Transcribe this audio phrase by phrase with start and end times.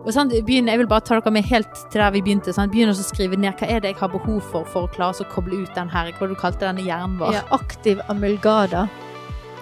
[0.00, 2.54] Og sant, begynner, jeg vil bare ta dere med helt til der vi begynte.
[2.56, 2.72] Sant?
[2.72, 5.28] Begynn å skrive ned hva er det jeg har behov for for å klare å
[5.28, 7.36] koble ut den her, hva du kalte denne hjernen vår.
[7.36, 8.86] Ja, aktiv amulgada.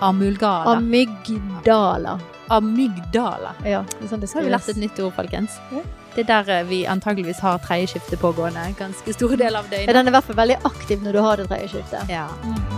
[0.01, 0.77] Amulgada.
[0.77, 2.19] Amygdala.
[2.55, 3.55] Amygdala.
[3.67, 5.59] Ja, det sånn det har vi lært et nytt ord, folkens.
[5.75, 5.83] Ja.
[6.15, 9.95] Det er der eh, vi antageligvis har tredjeskifte pågående ganske stor del av Ja, døgnet.
[9.99, 12.15] den er i hvert fall veldig aktiv når du har det tredje skiftet.
[12.15, 12.78] Ja.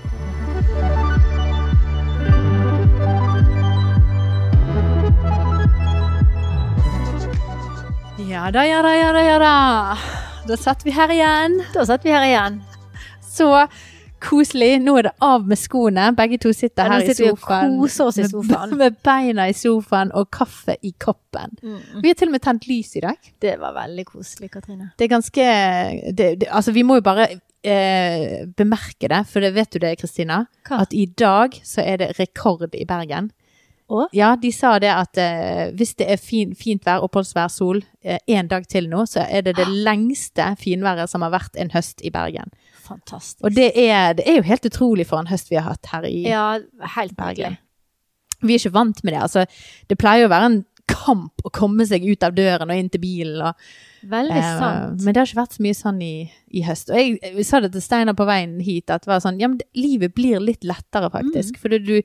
[8.31, 9.97] Ja da, ja da, ja da, ja da.
[10.47, 11.57] Da satt vi her igjen.
[11.73, 12.61] Da satt vi her igjen.
[13.27, 13.49] Så
[14.23, 14.77] koselig.
[14.79, 16.05] Nå er det av med skoene.
[16.15, 18.77] Begge to sitter her i sitter vi og koser oss i sofaen.
[18.79, 21.57] Med beina i sofaen og kaffe i koppen.
[21.59, 23.19] Vi har til og med tent lys i dag.
[23.43, 24.93] Det var veldig koselig, Katrine.
[24.95, 25.49] Det er ganske
[26.15, 27.27] det, det, Altså, vi må jo bare
[27.67, 30.45] eh, bemerke det, for det vet du det, Kristina?
[30.71, 33.33] At i dag så er det rekord i Bergen.
[33.91, 34.05] Å?
[34.15, 38.47] Ja, de sa det at eh, hvis det er fin, fint vær, oppholdsvær, sol, én
[38.49, 42.11] dag til nå, så er det det lengste finværet som har vært en høst i
[42.13, 42.53] Bergen.
[42.85, 43.43] Fantastisk.
[43.43, 46.07] Og det er, det er jo helt utrolig for en høst vi har hatt her
[46.07, 46.45] i Ja,
[46.95, 47.59] helt Bergen.
[48.41, 49.21] Vi er ikke vant med det.
[49.27, 49.45] Altså,
[49.91, 50.59] det pleier å være en
[50.91, 53.37] kamp å komme seg ut av døren og inn til bilen.
[53.45, 55.03] og Veldig Eh, sant.
[55.03, 56.15] Men det har ikke vært så mye sånn i,
[56.57, 56.89] i høst.
[56.91, 59.49] Og jeg, jeg sa det til Steinar på veien hit, at det var sånn, ja,
[59.51, 61.57] men livet blir litt lettere faktisk.
[61.57, 61.61] Mm.
[61.61, 61.95] For du,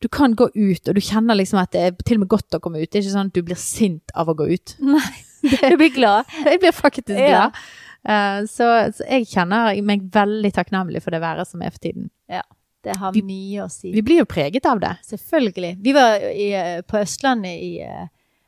[0.00, 2.56] du kan gå ut, og du kjenner liksom at det er til og med godt
[2.56, 2.88] å komme ut.
[2.90, 4.76] Det er ikke sånn at du blir sint av å gå ut.
[4.80, 5.10] Nei,
[5.42, 6.24] du blir glad.
[6.48, 7.28] Jeg blir faktisk Ja.
[7.50, 7.60] glad.
[8.08, 8.64] Eh, så,
[8.96, 12.06] så jeg kjenner meg veldig takknemlig for det været som er for tiden.
[12.32, 12.40] Ja,
[12.82, 13.90] Det har Vi- mye å si.
[13.92, 14.94] Vi blir jo preget av det.
[15.04, 15.74] Selvfølgelig.
[15.84, 18.06] Vi var i, eh, på Østlandet i eh,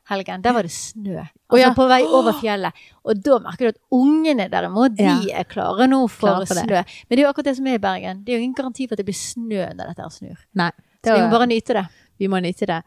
[0.09, 0.41] helgen.
[0.41, 1.19] Der var det snø.
[1.21, 1.69] Altså oh, ja.
[1.77, 2.73] på vei over fjellet.
[3.05, 6.65] Og da merker du at ungene derimot, de er klare nå for, Klare for det.
[6.65, 6.81] snø.
[7.05, 8.23] Men det er jo akkurat det som er i Bergen.
[8.25, 10.41] Det er jo ingen garanti for at det blir snø når dette snur.
[10.57, 10.71] Nei.
[11.03, 11.87] Så vi må bare nyte det.
[12.17, 12.83] vi må nyte det.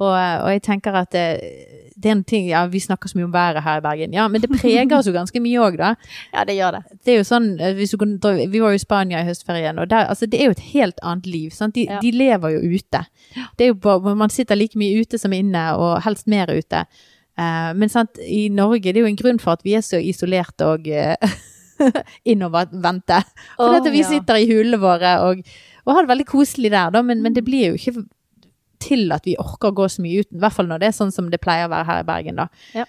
[0.00, 1.24] Og, og jeg tenker at det,
[2.00, 4.14] det er en ting Ja, vi snakker så mye om været her i Bergen.
[4.16, 5.94] Ja, men det preger oss jo ganske mye òg, da.
[6.34, 6.82] Ja, det gjør det.
[7.04, 8.16] Det er jo sånn, eh, kan,
[8.50, 11.00] Vi var jo i Spania i høstferien, og der, altså, det er jo et helt
[11.02, 11.50] annet liv.
[11.52, 11.74] Sant?
[11.74, 12.00] De, Ja.
[12.00, 13.04] de lever jo ute.
[13.58, 16.86] Det er jo bare, man sitter like mye ute som inne, og helst mer ute.
[17.38, 20.00] Uh, men sant, i Norge det er jo en grunn for at vi er så
[20.00, 23.22] isolerte og uh, innovervendte.
[23.56, 24.08] For oh, at vi ja.
[24.08, 25.44] sitter i hulene våre og,
[25.86, 27.02] og har det veldig koselig der, da.
[27.02, 28.04] Men, men det blir jo ikke
[28.80, 30.38] til at vi orker å gå så mye uten.
[30.38, 32.40] I hvert fall når det er sånn som det pleier å være her i Bergen,
[32.40, 32.48] da.
[32.76, 32.86] Ja.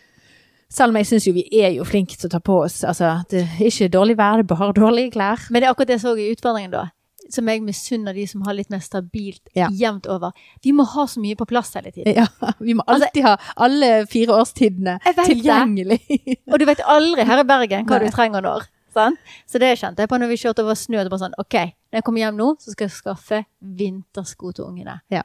[0.72, 3.10] Selv om jeg syns jo vi er jo flinke til å ta på oss Altså,
[3.28, 5.42] det er ikke dårlig vær, det er bare dårlige klær.
[5.52, 6.86] Men det er akkurat det jeg så i utfordringen da.
[7.32, 9.68] Som jeg misunner de som har litt mer stabilt Ja.
[9.72, 10.32] jevnt over.
[10.64, 12.16] Vi må ha så mye på plass hele tiden.
[12.16, 12.26] Ja,
[12.60, 13.36] vi må Altså- alltid ha
[13.68, 16.00] alle fire årstidene tilgjengelig.
[16.52, 18.08] Og du vet aldri her i Bergen hva Nei.
[18.08, 18.70] du trenger når.
[18.96, 19.20] Sant?
[19.48, 21.04] Så det kjente jeg på når vi kjørte over snø.
[21.04, 21.60] Det var sånn, ok,
[21.92, 23.42] når jeg kommer hjem nå, så skal jeg skaffe
[23.82, 25.02] vintersko til ungene.
[25.12, 25.22] Ja.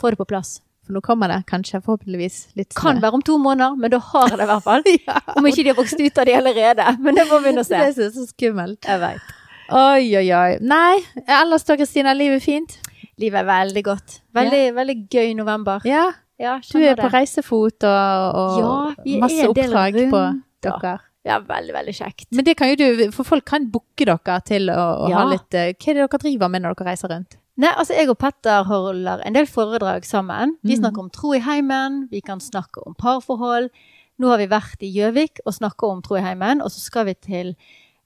[0.00, 0.56] Få det på plass.
[0.86, 4.30] For nå kommer det kanskje forhåpentligvis litt Kan være om to måneder, men da har
[4.32, 4.82] jeg det i hvert fall.
[5.06, 5.18] Ja.
[5.36, 6.86] Om ikke de har vokst ut av de allerede.
[7.04, 7.78] Men det må vi nå se.
[7.94, 8.88] Det er så, skummelt.
[8.88, 9.36] Jeg vet.
[9.70, 10.56] Oi, oi, oi.
[10.66, 10.96] Nei,
[11.30, 12.74] ellers da, Kristina, livet fint?
[13.22, 14.16] Livet er veldig godt.
[14.34, 15.86] Veldig, veldig gøy november.
[15.86, 16.08] Ja,
[16.40, 17.12] Ja, du er på det.
[17.12, 18.72] reisefot og, og Ja,
[19.04, 20.22] er masse oppdrag på
[20.64, 20.94] dere.
[21.26, 22.26] Ja, veldig, veldig kjekt.
[22.32, 25.52] Men det kan jo du, for folk kan booke dere til å, å ha litt
[25.54, 27.36] eh, Hva er det dere driver med når dere reiser rundt?
[27.60, 30.54] Nei, altså jeg og Petter holder en del foredrag sammen.
[30.64, 30.80] Vi Mhm.
[30.80, 33.68] snakker om tro i heimen, vi kan snakke om parforhold.
[34.20, 37.04] Nå har vi vært i Gjøvik og snakka om tro i heimen, og så skal
[37.10, 37.54] vi til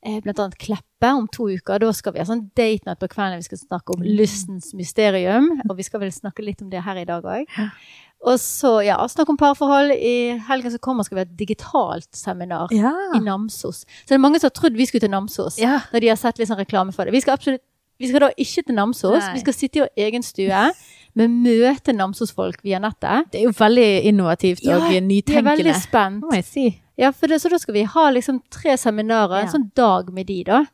[0.05, 1.79] eh, blant annet Kleppe om to uker.
[1.79, 3.39] Da skal vi ha sånn date night på kvelden.
[3.39, 6.97] Vi skal snakke om lystens mysterium, og vi skal vel snakke litt om det her
[6.99, 7.47] i dag òg.
[8.25, 9.93] Og så ja, Snakk om parforhold.
[9.93, 12.93] I helgen som kommer skal vi ha et digitalt seminar Ja.
[13.15, 13.85] i Namsos.
[13.85, 15.81] Så det er mange som har trodd vi skulle til Namsos ja.
[15.93, 17.13] når de har sett litt sånn reklame for det.
[17.13, 17.65] Vi skal absolutt
[18.01, 19.21] vi skal da ikke til Namsos.
[19.23, 19.35] Nei.
[19.37, 20.63] Vi skal sitte i vår egen stue,
[21.15, 23.29] Vi møte Namsos-folk via nettet.
[23.31, 25.39] Det er jo veldig innovativt og Ja, nytenkende.
[25.39, 26.25] Er veldig spent.
[26.25, 26.65] Må jeg si.
[26.99, 30.27] Ja, for det, så da skal vi ha liksom tre seminarer, en sånn dag med
[30.27, 30.65] de, da.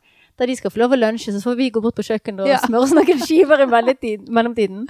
[0.41, 2.47] Der de skal få lov å lunsje, så får vi gå bort på kjøkkenet og
[2.49, 2.57] Ja.
[2.65, 4.87] smøre oss noen skiver i mellomtiden.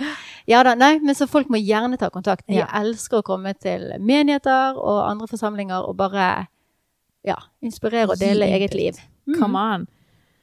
[0.48, 2.46] Ja da, nei, men så folk må gjerne ta kontakt.
[2.48, 2.68] Jeg Ja.
[2.80, 6.48] elsker å komme til menigheter og andre forsamlinger og bare
[7.28, 8.96] ja, inspirere og dele eget liv.
[9.38, 9.88] Come on.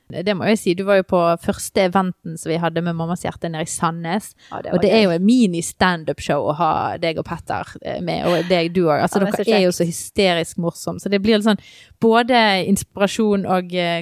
[0.09, 3.27] Det må jeg si, du var jo på første eventen som vi hadde med Mammas
[3.27, 4.31] hjerte nede i Sandnes.
[4.49, 6.71] Ja, Og det er jo en mini-standup-show å ha
[7.01, 9.03] deg og Petter eh, med, og deg du òg.
[9.05, 11.03] Altså, Ja, dere er jo så hysterisk morsomme.
[11.03, 11.61] Så det blir sånn
[12.01, 12.41] både
[12.71, 14.01] inspirasjon og uh,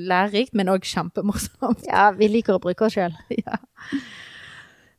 [0.00, 1.84] lærerikt, men òg kjempemorsomt.
[1.90, 3.16] Ja, vi liker å bruke oss sjøl.
[3.42, 3.58] Ja.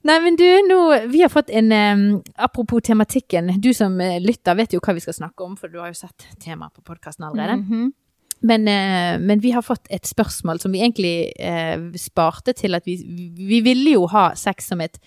[0.03, 0.77] Nei, men du, nå,
[1.07, 2.01] vi har fått en eh,
[2.35, 3.53] Apropos tematikken.
[3.63, 6.25] Du som lytter, vet jo hva vi skal snakke om, for du har jo sett
[6.43, 7.61] temaet på podkasten allerede.
[7.61, 7.93] Mhm.
[8.43, 12.83] Men, eh, men vi har fått et spørsmål som vi egentlig eh, sparte til at
[12.85, 12.97] vi,
[13.39, 14.99] vi ville jo ha sex som et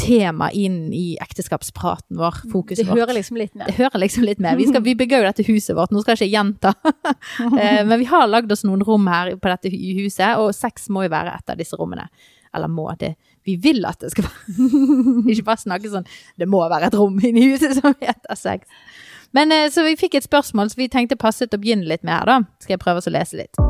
[0.00, 3.02] tema inn i ekteskapspraten vår, fokuset Det vårt.
[3.02, 3.36] hører liksom.
[3.36, 4.56] Det hører liksom litt med.
[4.58, 6.72] Vi, skal, vi bygger jo dette huset vårt, nå skal jeg ikke gjenta.
[7.62, 11.04] Eh, Men vi har lagd oss noen rom her på dette huset, og sex må
[11.04, 12.08] jo være et av disse rommene.
[12.54, 13.14] Eller må det.
[13.44, 14.66] Vi vil at det skal være
[15.32, 16.04] Ikke bare snakke sånn
[16.38, 18.68] Det må være et rom inne i huset som heter sex.
[19.32, 22.14] Men eh, så vi fikk et spørsmål, så vi tenkte passet å begynne litt med
[22.14, 22.40] her, da.
[22.60, 23.60] Skal jeg prøve å lese litt.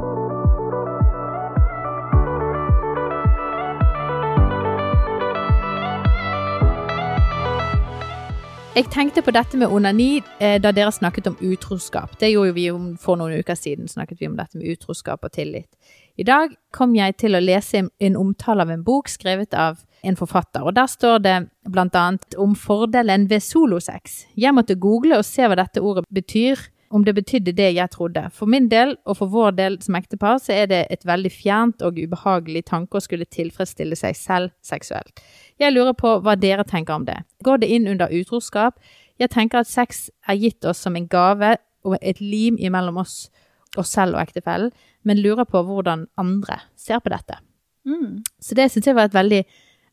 [8.72, 12.16] Jeg tenkte på dette med onani eh, da dere snakket om utroskap.
[12.18, 15.68] Det gjorde vi for noen uker siden, snakket vi om dette med utroskap og tillit.
[16.16, 20.16] I dag kom jeg til å lese en omtale av en bok skrevet av en
[20.18, 21.36] forfatter, og der står det
[21.78, 24.24] annet om fordelen ved solosex.
[24.36, 26.58] Jeg måtte google og se hva dette ordet betyr,
[26.92, 28.26] om det betydde det jeg trodde.
[28.36, 31.84] For min del, og for vår del som ektepar, så er det et veldig fjernt
[31.86, 35.22] og ubehagelig tanke å skulle tilfredsstille seg selv seksuelt.
[35.60, 37.22] Jeg lurer på hva dere tenker om det.
[37.46, 38.76] Går det inn under utroskap?
[39.20, 41.56] Jeg tenker at sex er gitt oss som en gave
[41.86, 43.30] og et lim imellom oss,
[43.78, 44.72] oss selv og ektefellen,
[45.02, 47.40] men lurer på hvordan andre ser på dette.
[47.88, 48.20] Mm.
[48.38, 49.42] Så det syns jeg var et veldig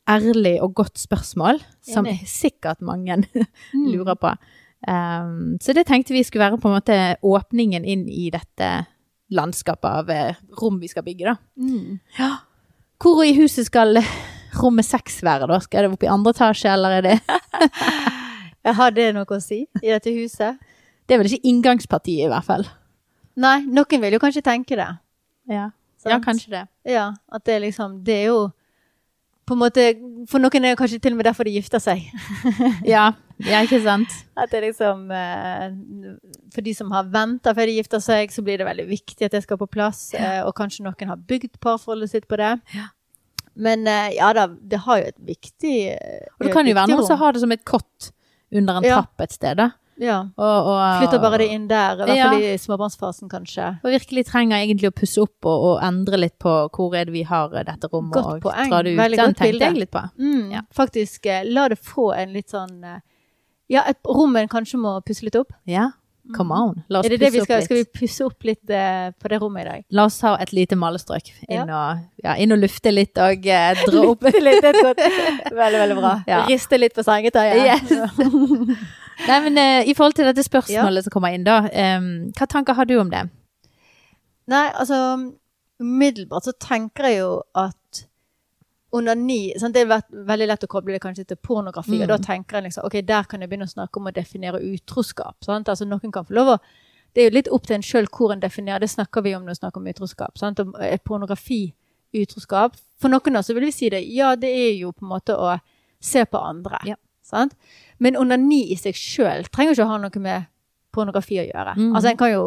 [0.09, 2.25] ærlig og godt spørsmål, som Enig.
[2.27, 3.21] sikkert mange
[3.73, 3.85] Mm.
[3.93, 4.31] lurer på.
[4.87, 8.69] Um, så det tenkte vi skulle være på en måte åpningen inn i dette
[9.29, 11.35] landskapet av eh, rom vi skal bygge, da.
[11.59, 11.99] Mm.
[12.17, 12.29] Ja.
[12.99, 13.99] Hvor i huset skal
[14.57, 15.59] rommet seks være, da?
[15.61, 17.17] Skal det opp i andre etasje, eller er det
[18.65, 20.57] Jeg har det noe å si i dette huset?
[21.07, 22.65] Det er vel ikke inngangspartiet, i hvert fall.
[23.39, 24.89] Nei, noen vil jo kanskje tenke det.
[25.49, 25.69] Ja,
[26.07, 26.63] ja kanskje det.
[26.91, 28.41] Ja, at det liksom Det er jo
[29.49, 29.85] på en måte
[30.29, 32.05] For noen er det kanskje til og med derfor de gifter seg.
[32.93, 33.09] Ja,
[33.45, 34.13] ja ikke sant?
[34.37, 35.65] At det liksom eh,
[36.53, 39.35] For de som har venta før de gifter seg, så blir det veldig viktig at
[39.35, 40.09] det skal på plass.
[40.13, 40.45] Ja.
[40.45, 42.55] og kanskje noen har bygd parforholdet sitt på det.
[42.75, 42.89] Ja.
[43.59, 46.93] Men eh, ja da, det har jo et viktig eh, Og det kan jo være
[46.93, 48.11] noen som har det som et kott
[48.49, 49.71] under en trapp et sted, da.
[49.99, 50.17] Ja.
[50.39, 52.29] Og, og, Flytter bare det inn der, i hvert Ja.
[52.31, 53.67] fall i småbarnsfasen, kanskje.
[53.83, 57.13] Og virkelig trenger egentlig å pusse opp og, og endre litt på hvor er det
[57.17, 58.71] vi har dette rommet, Godt poeng.
[58.71, 58.91] ut.
[58.97, 59.65] Veldig Den godt bilde.
[59.65, 60.03] jeg litt på.
[60.17, 60.61] Mm, Ja.
[60.75, 62.99] Faktisk eh, la det få en litt sånn eh,
[63.69, 65.51] Ja, et rom en kanskje må pusse litt opp.
[65.69, 65.91] Ja,
[66.35, 66.83] come on.
[66.89, 67.65] La oss pusse skal, litt.
[67.67, 69.83] skal vi pusse opp litt uh, på det rommet i dag?
[69.91, 73.81] La oss ha et lite malestrøk inn, og, ja, inn og lufte litt og uh,
[73.89, 74.63] dra opp litt.
[74.63, 76.15] Veldig, veldig bra.
[76.29, 76.45] Ja.
[76.49, 77.61] Riste litt på sengetøyet.
[77.91, 78.77] Yes.
[79.27, 81.61] Nei, men uh, i forhold til dette spørsmålet som kommer inn, da.
[81.97, 83.25] Um, hva tanker har du om det?
[84.49, 84.99] Nei, altså
[85.79, 88.01] Umiddelbart så tenker jeg jo at
[88.91, 89.75] onani sant?
[89.75, 91.95] Det er veldig lett å koble det kanskje til pornografi.
[91.95, 92.03] Mm.
[92.03, 94.59] Og da tenker jeg liksom, ok, der kan jeg begynne å snakke om å definere
[94.73, 95.37] utroskap.
[95.45, 95.71] Sant?
[95.71, 96.61] Altså Noen kan få lov å
[97.15, 98.83] Det er jo litt opp til en sjøl hvor en definerer.
[98.83, 100.37] Det snakker vi om når vi snakker om utroskap.
[100.37, 100.59] Sant?
[100.61, 101.71] Om er pornografi
[102.13, 102.75] utroskap.
[103.01, 104.03] For noen av oss vil vi si det.
[104.13, 105.55] Ja, det er jo på en måte å
[105.99, 106.77] se på andre.
[106.85, 106.99] Ja.
[107.29, 107.53] Sant?
[108.01, 110.47] Men onani i seg sjøl trenger ikke å ha noe med
[110.95, 111.75] pornografi å gjøre.
[111.77, 111.91] Mm.
[111.95, 112.43] Altså En kan jo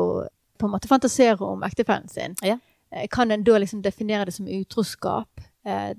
[0.58, 2.34] på en måte fantasere om ektefellen sin.
[2.42, 2.56] Ja.
[2.90, 5.40] Eh, Kan en da liksom definere det som utroskap?
[5.64, 5.92] Eh,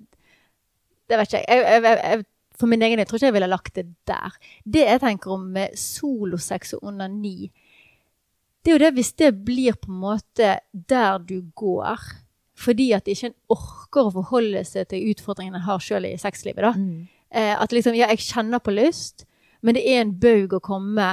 [1.09, 1.63] Det vet ikke jeg.
[1.63, 2.25] jeg, jeg, jeg
[2.59, 4.35] for min egen del tror ikke jeg ville lagt det der.
[4.63, 7.49] Det jeg tenker om med solosex og onani,
[8.63, 11.99] det er jo det hvis det blir på en måte der du går,
[12.55, 16.61] fordi at ikke en orker å forholde seg til utfordringene en har sjøl i sexlivet.
[16.63, 16.71] da.
[17.33, 19.25] Eh, at liksom, ja, jeg kjenner på lyst,
[19.61, 21.09] men det er en baug å komme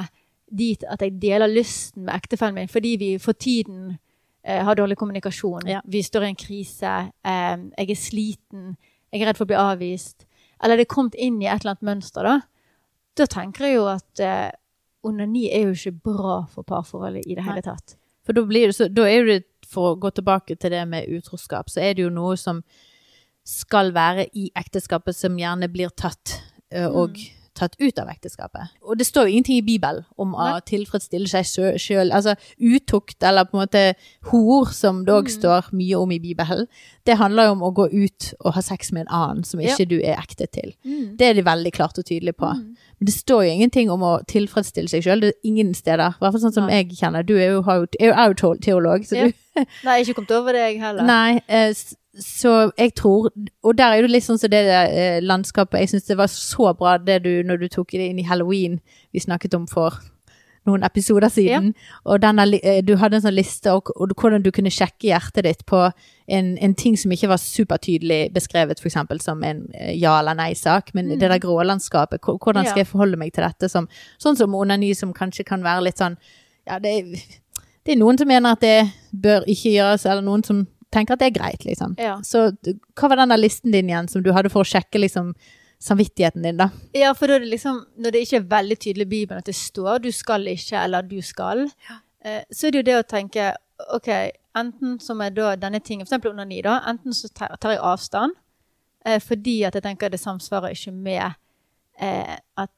[0.51, 3.95] dit at jeg deler lysten med ektefellen min, fordi vi for tiden
[4.43, 5.69] eh, har dårlig kommunikasjon.
[5.71, 5.83] Ja.
[5.85, 6.95] Vi står i en krise.
[7.25, 8.73] Eh, jeg er sliten.
[9.11, 10.27] Jeg er redd for å bli avvist.
[10.61, 12.41] Eller det er kommet inn i et eller annet mønster, da.
[13.17, 14.51] Da tenker jeg jo at eh,
[15.07, 17.97] onani er jo ikke bra for parforholdet i det hele tatt.
[18.27, 21.09] For da blir det så Da er det, for å gå tilbake til det med
[21.09, 22.61] utroskap, så er det jo noe som
[23.45, 26.41] skal være i ekteskapet som gjerne blir tatt
[26.73, 27.17] ø, og
[27.61, 28.71] tatt ut av ekteskapet.
[28.89, 30.61] Og det står jo ingenting i Bibelen om å Nei.
[30.65, 32.13] tilfredsstille seg sjøl.
[32.15, 33.83] Altså utukt, eller på en måte
[34.31, 35.35] hor, som òg Mm.
[35.35, 36.67] står mye om i Bibelen.
[37.05, 39.75] Det handler jo om å gå ut og ha sex med en annen som Ja.
[39.75, 40.73] ikke du er ekte til.
[40.87, 41.17] Mm.
[41.19, 42.47] Det er de veldig klart og tydelig på.
[42.49, 42.77] Mm.
[43.01, 45.33] Men det står jo ingenting om å tilfredsstille seg sjøl.
[45.45, 46.15] Ingen steder.
[46.17, 46.83] I hvert fall sånn som Nei.
[46.85, 47.27] jeg kjenner.
[47.27, 49.27] Du er jo, har jo, er jo, er jo teolog, så Ja.
[49.27, 51.03] du Nei, ikke kommet over det, jeg heller.
[51.05, 51.75] Nei, eh,
[52.19, 53.29] så jeg tror
[53.63, 56.73] Og der er det litt sånn som det eh, landskapet Jeg syns det var så
[56.75, 58.81] bra det du, når du tok det inn i halloween
[59.13, 59.95] vi snakket om for
[60.69, 61.71] noen episoder siden.
[62.05, 65.47] Og denne, eh, du hadde en sånn liste og, og hvordan du kunne sjekke hjertet
[65.47, 65.79] ditt på
[66.29, 68.99] en, en ting som ikke var supertydelig beskrevet, f.eks.
[69.25, 72.21] som en eh, ja- eller nei-sak, men det der grålandskapet.
[72.21, 72.85] Hvordan skal Ja.
[72.85, 73.71] jeg forholde meg til dette?
[73.73, 73.89] Som,
[74.21, 76.19] sånn som onani, som kanskje kan være litt sånn
[76.69, 77.15] Ja, det
[77.87, 81.23] det er noen som mener at det bør ikke gjøres, eller noen som tenker at
[81.23, 81.95] det er greit, liksom.
[81.99, 82.19] Ja.
[82.27, 82.51] Så
[82.99, 85.33] hva var den der listen din igjen som du hadde for å sjekke liksom
[85.81, 86.69] samvittigheten din, da?
[86.93, 89.49] Ja, for da er det liksom, når det ikke er veldig tydelig i Bibelen at
[89.49, 91.71] det står 'du skal ikke' eller 'du skal',
[92.25, 93.55] eh, så er det jo det å tenke
[93.95, 94.09] OK,
[94.57, 98.33] enten som er da denne tingen, eksempel onani, da, enten så tar tar jeg avstand
[99.07, 101.33] eh, fordi at jeg tenker det samsvarer ikke med
[102.01, 102.71] eh, at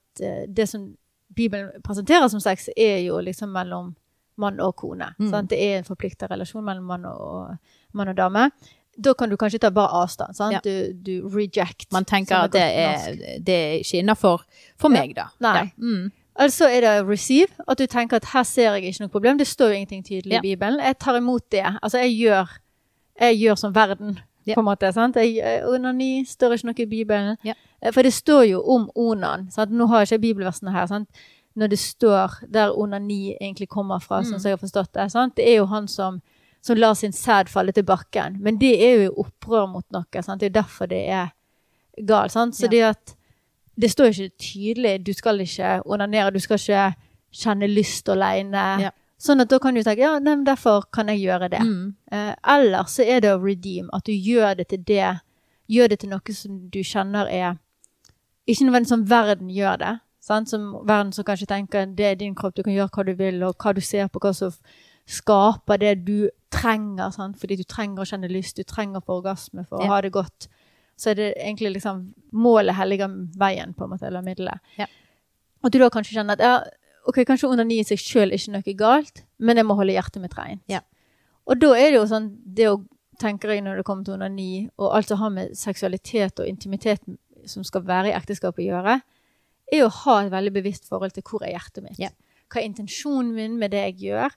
[0.46, 0.94] det som
[1.34, 3.94] Bibelen presenterer som sex, er jo liksom mellom
[4.36, 5.14] mann og kone.
[5.18, 5.46] Mm.
[5.48, 7.56] Det er en forplikta relasjon mellom mann og,
[7.94, 8.50] mann og dame.
[9.02, 10.34] Da kan du kanskje ta bare avstand.
[10.36, 10.52] Sant?
[10.52, 10.60] Ja.
[10.64, 11.86] Du, du reject.
[11.92, 14.42] Man tenker at det er, det er ikke innafor
[14.78, 15.30] for meg, da.
[15.40, 15.70] Nei.
[15.78, 16.10] Mm.
[16.36, 19.38] Altså er det receive, at du tenker at her ser jeg ikke noe problem.
[19.38, 20.80] Det står jo ingenting tydelig i Bibelen.
[20.80, 21.64] Jeg tar imot det.
[21.82, 22.52] Altså jeg gjør,
[23.20, 24.54] jeg gjør som verden, Ja.
[24.54, 24.92] på en måte.
[24.92, 25.16] sant?
[25.16, 27.36] Jeg, eh, onani står ikke noe i Bibelen.
[27.44, 27.52] Ja.
[27.82, 29.50] Eh, For det står jo om onan.
[29.50, 29.70] Sant?
[29.70, 30.86] Nå har jeg ikke bibelversene her.
[30.86, 31.08] sant?
[31.56, 34.24] Når det står der onani egentlig kommer fra, Mm.
[34.32, 35.10] sånn som jeg har forstått det.
[35.12, 35.34] sant?
[35.36, 36.20] Det er jo han som,
[36.62, 38.36] som lar sin sæd falle til bakken.
[38.40, 40.22] Men det er jo opprør mot noe.
[40.22, 40.40] sant?
[40.40, 41.32] Det er jo derfor det er
[42.06, 42.32] galt.
[42.32, 42.54] sant?
[42.56, 42.68] Så Ja.
[42.70, 43.14] det at
[43.80, 46.94] det står ikke tydelig du skal ikke onanere, du skal ikke
[47.32, 48.80] kjenne lyst alene.
[48.80, 48.90] Ja.
[49.18, 51.60] Sånn at da kan du tenke ja, nei, men derfor kan jeg gjøre det.
[51.60, 51.94] Mm.
[52.12, 55.20] Eh, eller så er det å redeem, at du gjør det til det.
[55.70, 57.58] Gjør det til noe som du kjenner er
[58.46, 59.98] Ikke nødvendigvis som verden gjør det.
[60.20, 60.48] Sant?
[60.50, 63.42] Som verden som kanskje tenker det er din kropp, du kan gjøre hva du vil,
[63.42, 64.50] og hva du ser på, hva som
[65.06, 67.10] skaper det du trenger.
[67.14, 67.38] Sant?
[67.40, 69.88] Fordi du trenger å kjenne lyst, du trenger å få orgasme for å Ja.
[69.88, 70.48] ha det godt.
[70.96, 74.60] Så er det egentlig liksom målet helliger veien, på en måte, eller middelet.
[74.78, 74.86] Ja.
[75.64, 76.64] Og du da kanskje kjenner at ja,
[77.08, 80.34] ok, kanskje onani i seg sjøl ikke noe galt, men jeg må holde hjertet mitt
[80.38, 80.62] rent.
[80.68, 80.80] Ja.
[81.46, 82.84] Og da er det jo sånn, det å
[83.18, 87.00] tenker jeg når det kommer til onani, og alt som har med seksualitet og intimitet
[87.46, 89.02] som skal være i ekteskap å gjøre,
[89.72, 91.98] er å ha et veldig bevisst forhold til hvor er hjertet mitt.
[91.98, 92.10] Ja.
[92.52, 94.30] Hva er intensjonen min med det jeg gjør?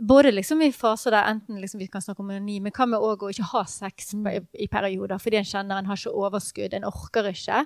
[0.00, 3.00] Både liksom i faser der enten liksom vi kan snakke om onani, men hva med
[3.00, 6.74] å ikke ha sex på, i, i perioder fordi en kjenner en har ikke overskudd,
[6.76, 7.62] en orker ikke.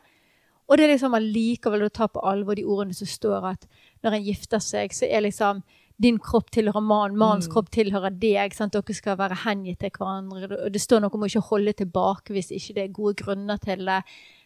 [0.71, 3.67] Og det er liksom allikevel å ta på alvor de ordene som står at
[4.05, 5.65] når en gifter seg, så er liksom
[6.01, 7.53] din kropp tilhører mannen, mannens Mm.
[7.53, 8.55] kropp tilhører deg.
[8.55, 8.73] Sant?
[8.73, 10.65] Dere skal være hengitt til hverandre.
[10.65, 13.59] Og det står noe om å ikke holde tilbake hvis ikke det er gode grunner
[13.61, 14.03] til det.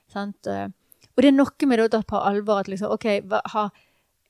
[0.08, 0.48] Sant?
[0.48, 3.06] Og det er noe med det å ta på alvor at liksom, OK,
[3.52, 3.68] ha,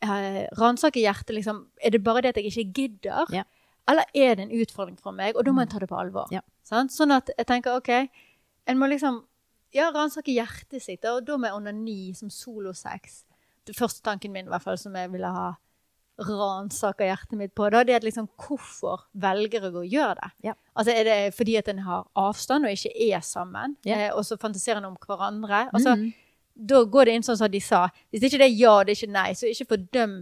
[0.03, 1.67] eh, ransake hjertet, liksom.
[1.83, 3.25] Er det bare det at jeg ikke gidder?
[3.33, 3.45] Ja.
[3.89, 5.37] Eller er det en utfordring for meg?
[5.37, 6.27] Og da må jeg ta det på alvor.
[6.33, 6.41] Ja.
[6.65, 6.91] Sant?
[6.91, 7.91] Sånn at jeg tenker OK,
[8.67, 9.25] en må liksom
[9.75, 13.25] ja, ransake hjertet sitt, og da med onani som solosex.
[13.67, 15.55] Det første tanken min, i hvert fall, som jeg ville ha
[16.19, 20.29] ransaka hjertet mitt på, da, det er liksom, hvorfor velger jeg å gjøre det?
[20.47, 20.55] Ja.
[20.79, 23.97] Altså, Er det fordi at en har avstand og ikke er sammen, Ja.
[23.99, 25.71] eh, og så fantaserer en om hverandre?
[25.75, 26.13] Altså, Mm.
[26.55, 27.89] Da går det inn sånn som de sa.
[28.15, 30.13] Hvis ikke det er ja, det er ikke nei, så ikke fordøm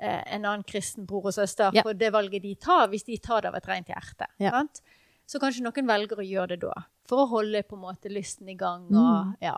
[0.00, 1.82] eh, en annen kristen bror og søster Ja.
[1.84, 4.28] for det valget de tar, hvis de tar det av et rent hjerte.
[4.40, 4.50] Ja.
[4.56, 4.80] Sant?
[5.26, 8.48] Så kanskje noen velger å gjøre det da, for å holde på en måte lysten
[8.48, 8.86] i gang.
[8.88, 9.34] Mm.
[9.42, 9.56] Ja.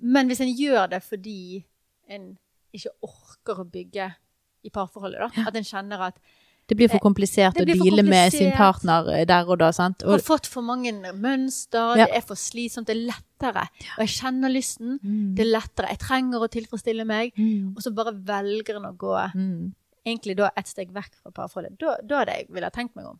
[0.00, 1.64] Men hvis en gjør det fordi
[2.08, 2.30] en
[2.72, 4.06] ikke orker å bygge
[4.64, 6.18] i parforholdet, da, at en kjenner at
[6.70, 10.04] Det blir for komplisert å deale med sin partner eh, der og da, sant?
[10.06, 12.06] har fått for mange mønster, Ja.
[12.06, 13.66] det er for slitsomt, det er lettere.
[13.98, 15.34] Og jeg kjenner lysten, Mm.
[15.34, 15.88] det er lettere.
[15.90, 17.32] Jeg trenger å tilfredsstille meg.
[17.36, 17.74] Mm.
[17.76, 19.72] Og så bare velger en å gå Mm.
[20.06, 21.76] egentlig da et steg vekk fra parforholdet.
[21.78, 23.18] Da, da jeg ville tenkt meg om.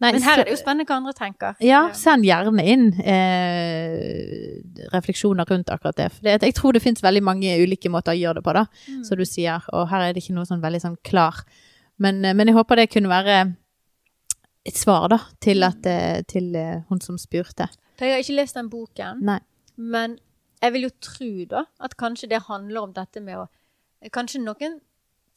[0.00, 1.54] Nei, Men her er det jo spennende hva andre tenker.
[1.60, 4.60] Ja, send gjerne inn eh,
[4.92, 6.08] refleksjoner rundt akkurat det.
[6.12, 9.04] For jeg tror det finnes veldig mange ulike måter å gjøre det på, da, Mm.
[9.04, 9.62] som du sier.
[9.72, 11.44] Og her er det ikke noe sånn veldig sånn klar.
[11.98, 13.38] Men, eh, men jeg håper det kunne være
[14.64, 17.68] et svar, da, til, at, eh, til eh, hun som spurte.
[17.98, 19.40] For jeg har ikke lest den boken, Nei.
[19.76, 20.18] men
[20.62, 23.50] jeg vil jo tro da at kanskje det handler om dette med å
[24.12, 24.74] Kanskje noen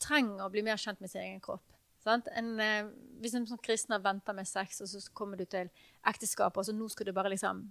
[0.04, 1.64] trenger å bli mer kjent med sin egen kropp.
[2.04, 2.28] Sant?
[2.36, 2.90] En, eh,
[3.22, 5.70] hvis en som kristen har venta med sex, og så kommer du til
[6.04, 7.62] ekteskapet, og så nå skal du bare liksom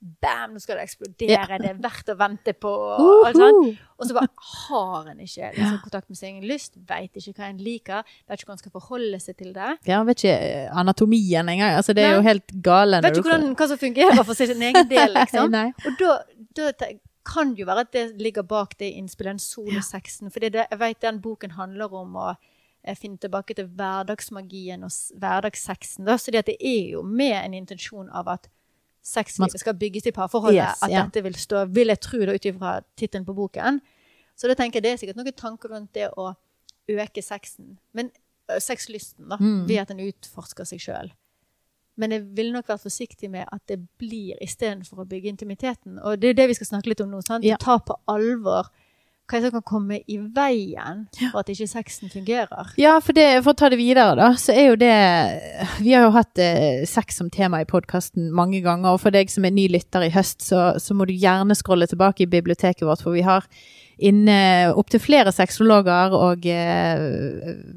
[0.00, 0.54] Bam!
[0.54, 1.34] Nå skal det eksplodere.
[1.34, 1.58] Ja.
[1.60, 2.70] Det er verdt å vente på.
[2.72, 3.82] Og, alt sånt.
[4.00, 7.58] Og så bare har en ikke liksom, kontakt med sin lyst, veit ikke hva en
[7.60, 9.74] liker, vet ikke hvordan en skal forholde seg til det.
[9.90, 11.76] Ja, vet ikke eh, anatomien engang.
[11.76, 12.16] Altså, det er Nei.
[12.16, 13.02] jo helt gale.
[13.04, 15.58] Vet ikke hvordan, hva som fungerer for sin egen del, liksom.
[15.58, 16.14] Og da,
[16.56, 16.88] da
[17.28, 20.30] kan det jo være at det ligger bak det innspillet, den solosexen.
[20.32, 24.96] For det, jeg vet den boken handler om å eh, finne tilbake til hverdagsmagien og
[25.20, 26.08] hverdagssexen.
[26.16, 28.48] Så det, er jo med en intensjon av at
[29.02, 30.60] sexlivet skal bygges i parforholdet.
[30.62, 31.06] Yes, at yeah.
[31.06, 33.80] dette vil stå, vil jeg tro ut ifra tittelen på boken.
[34.36, 36.34] Så da tenker jeg det er sikkert noen tanker rundt det å
[36.90, 37.78] øke sexen.
[37.92, 38.10] Men
[38.58, 39.66] sexlysten, da, Mm.
[39.68, 41.10] ved at en utforsker seg sjøl.
[41.96, 45.98] Men jeg ville nok vært forsiktig med at det blir istedenfor å bygge intimiteten.
[46.02, 47.20] Og det er det vi skal snakke litt om nå.
[47.22, 47.44] sant?
[47.44, 47.56] Ja.
[47.60, 48.70] Ta på alvor
[49.30, 52.72] hva er det som kan komme i veien for at ikke sexen fungerer.
[52.80, 54.94] Ja, for, det, for å ta det videre, da, så er jo det
[55.80, 59.30] Vi har jo hatt eh, sex som tema i podkasten mange ganger, og for deg
[59.32, 62.86] som er ny lytter i høst, så, så må du gjerne scrolle tilbake i biblioteket
[62.88, 63.46] vårt, for vi har
[64.00, 64.36] inne
[64.80, 67.02] opptil flere sexologer, og eh,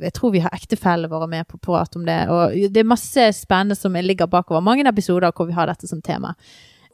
[0.07, 2.19] jeg tror vi har ektefellene våre med på prat om det.
[2.31, 4.63] Og det er masse spennende som ligger bakover.
[4.63, 6.33] Mange episoder hvor vi har dette som tema.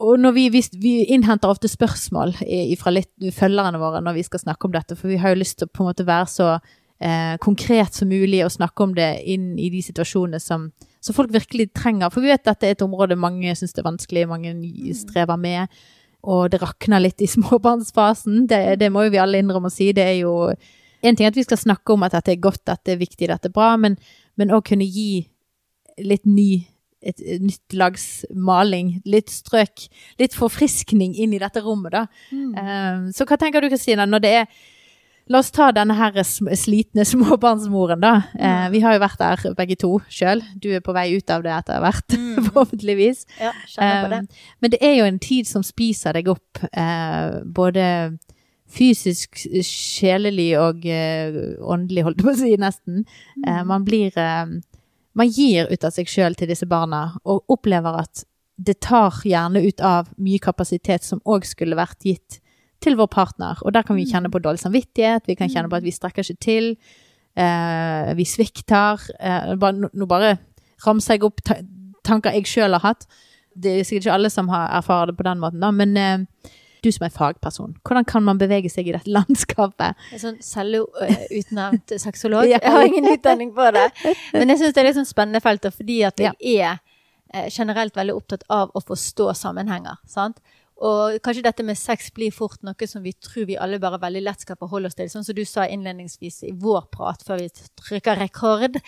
[0.00, 2.32] Og vi, vi, vi innhenter ofte spørsmål
[2.80, 2.92] fra
[3.36, 5.72] følgerne våre når vi skal snakke om dette, for vi har jo lyst til å
[5.74, 9.68] på en måte være så eh, konkret som mulig og snakke om det inn i
[9.72, 10.70] de situasjonene som,
[11.04, 12.08] som folk virkelig trenger.
[12.12, 14.54] For vi vet at dette er et område mange syns er vanskelig, mange
[14.96, 15.82] strever med.
[16.24, 18.46] Og det rakner litt i småbarnsfasen.
[18.48, 19.92] Det, det må jo vi alle innrømme å si.
[19.96, 22.92] Det er jo en ting at vi skal snakke om at dette er godt, dette
[22.92, 23.96] er viktig, dette er bra, men,
[24.36, 25.26] men å kunne gi
[26.00, 26.64] litt ny
[27.00, 29.86] et, nytt lags maling, litt strøk,
[30.20, 32.04] litt forfriskning inn i dette rommet, da.
[32.34, 34.52] Eh, så hva tenker du, Kristina, når det er
[35.30, 38.14] La oss ta denne her slitne småbarnsmoren, da.
[38.34, 40.42] Eh, vi har jo vært der begge to sjøl.
[40.58, 42.16] Du er på vei ut av det etter hvert,
[42.48, 43.22] forhåpentligvis.
[43.38, 44.20] Ja, kjenner på det.
[44.24, 47.84] Um, men det er jo en tid som spiser deg opp, eh, både
[48.70, 53.06] fysisk, sjelelig og eh, åndelig, holdt jeg på å si, nesten.
[53.38, 53.54] Mm.
[53.70, 54.14] man blir
[55.18, 58.24] Man gir ut av seg sjøl til disse barna, og opplever at
[58.60, 62.38] det tar gjerne ut av mye kapasitet som òg skulle vært gitt
[62.84, 63.58] til vår partner.
[63.64, 66.22] Og der kan vi kjenne på dårlig samvittighet, vi kan kjenne på at vi strekker
[66.24, 66.70] ikke til,
[67.36, 69.00] eh, vi svikter.
[69.18, 70.38] Eh, bare, nå- bare
[70.86, 71.56] ramser jeg opp ta
[72.04, 73.06] tanker jeg sjøl har hatt.
[73.56, 76.18] Det er sikkert ikke alle som har erfarer det på den måten, da, men eh,
[76.84, 79.98] du som er fagperson, hvordan kan man bevege seg i dette landskapet?
[80.14, 82.46] En sånn selvutnevnt sexolog.
[82.50, 82.58] Ja.
[82.62, 83.86] Jeg har ingen utdanning på det.
[84.32, 86.80] Men jeg syns det er litt sånn spennende felter, fordi at jeg er
[87.34, 90.00] eh, generelt veldig opptatt av å forstå sammenhenger.
[90.08, 90.40] sant?
[90.80, 94.22] Og kanskje dette med sex blir fort noe som vi tror vi alle bare veldig
[94.24, 95.10] lett skal forholde oss til.
[95.12, 97.50] Sånn som du sa innledningsvis i vår prat før vi
[97.82, 98.78] trykker rekord.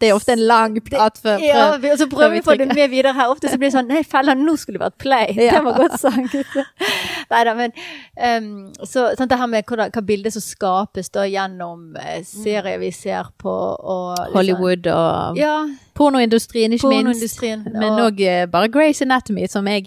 [0.00, 2.42] Det er ofte en lang prat før, Ja, før vi, og så prøver vi vi
[2.42, 3.30] å få det med videre her.
[3.30, 5.36] Ofte så blir det sånn Nei, fella, nå skulle det vært play.
[5.48, 5.60] Ja.
[5.60, 6.34] Det var godt sagt.
[7.30, 7.72] Nei da, men
[8.18, 8.50] um,
[8.82, 12.90] så sånn, det her med hvordan, hva bildet som skapes da gjennom eh, serier vi
[12.92, 15.54] ser på og liksom- Hollywood og Ja,
[15.94, 17.06] pornoindustrien, ikke minst.
[17.06, 17.64] pornoindustrien.
[17.72, 19.86] Men og- òg bare Grace Anatomy, som jeg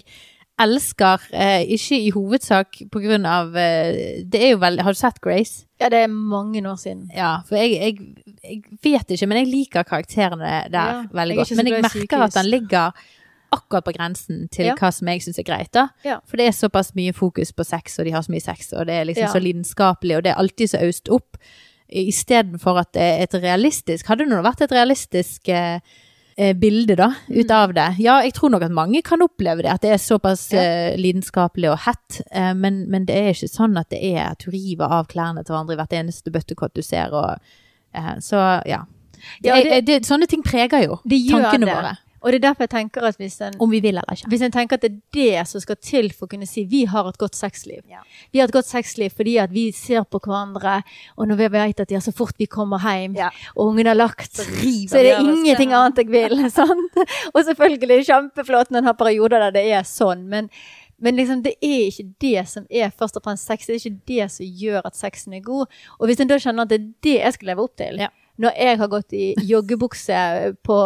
[0.60, 1.20] elsker.
[1.32, 5.20] Eh, ikke i hovedsak på grunn av eh, Det er jo veldig Har du sett
[5.24, 5.64] Grace?
[5.80, 7.08] Ja, det er mange år siden.
[7.16, 7.98] Ja, for jeg, jeg,
[8.44, 11.56] jeg vet ikke, men jeg liker karakterene der Ja, veldig godt.
[11.56, 12.28] Men jeg merker sykehus.
[12.28, 12.92] at den ligger
[13.52, 14.74] akkurat på grensen til Ja.
[14.78, 15.72] hva som jeg syns er greit.
[15.72, 15.88] da.
[16.04, 16.20] Ja.
[16.26, 18.86] For det er såpass mye fokus på sex, og de har så mye sex, og
[18.86, 19.32] det er liksom Ja.
[19.32, 21.36] så lidenskapelig, og det er alltid så øst opp.
[21.92, 25.80] Istedenfor at det er et realistisk Hadde det nå vært et realistisk eh,
[26.54, 27.56] bilde da, ut Mm.
[27.56, 27.86] av det.
[27.98, 30.60] Ja, jeg tror nok at mange kan oppleve det, at det er såpass Ja.
[30.62, 34.38] eh, lidenskapelig og hett, eh, men, men det er ikke sånn at det er at
[34.38, 37.36] du river av klærne til hverandre i hvert eneste bøttekott du ser, og
[37.94, 38.84] eh, så ja.
[39.44, 41.74] Ja, det, det- det, sånne ting preger jo tankene det.
[41.76, 44.28] våre, Og det er derfor jeg tenker at hvis en om vi vil eller ikke.
[44.30, 46.84] Hvis en tenker at det er det som skal til for å kunne si vi
[46.86, 47.80] har et godt sexliv.
[47.90, 48.02] Ja.
[48.32, 50.82] Vi har et godt sexliv fordi at vi ser på hverandre,
[51.18, 53.30] og når vi vet at ja, så fort vi kommer hjem, Ja.
[53.56, 56.46] og ungen har lagt, så, så er det ingenting annet jeg vil.
[56.58, 56.96] sant?
[57.34, 60.48] Og selvfølgelig er det kjempeflott når en har perioder der det er sånn, men,
[61.02, 63.66] men liksom, det er ikke det som er først og fremst sex.
[63.66, 65.66] Det er ikke det som gjør at sexen er god.
[65.98, 68.08] Og hvis en da skjønner at det er det jeg skal leve opp til, Ja.
[68.40, 70.18] Når jeg har gått i joggebukse
[70.64, 70.76] på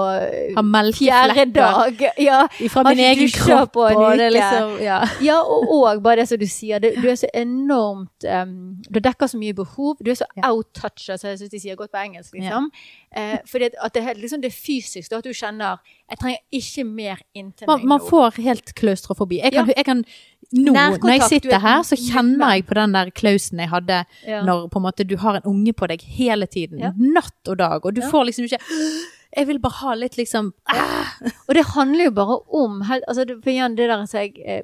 [0.56, 2.40] fjerde melkeflekker dag ja,
[2.72, 4.30] fra min ikke egen kropp, på en uke.
[4.34, 4.98] liksom, ja.
[5.22, 8.56] Ja, og, og bare det som du sier, det, du er så enormt um,
[8.90, 9.96] Du dekker så mye behov.
[10.02, 10.50] Du er så Ja.
[10.50, 12.70] out-toucher, som jeg syns de sier godt på engelsk, liksom.
[13.16, 15.78] Eh, fordi at, at det, er liksom, det fysiske, fysisk, at du kjenner
[16.10, 17.86] Jeg trenger ikke mer inntil Man, nå.
[17.86, 19.40] man får helt klaustrofobi.
[19.42, 19.72] Jeg kan, Ja.
[19.76, 20.04] jeg kan
[20.52, 24.04] nå, når jeg sitter er her, så kjenner jeg på den der klausen jeg hadde
[24.26, 24.42] Ja.
[24.46, 26.78] når på en måte du har en unge på deg hele tiden.
[26.78, 26.92] Ja.
[26.96, 27.84] Natt og dag.
[27.84, 28.10] Og du Ja.
[28.10, 28.60] får liksom ikke
[29.36, 30.52] Jeg vil bare ha litt liksom
[31.48, 34.62] Og det handler jo bare om altså For igjen, det der som jeg eh,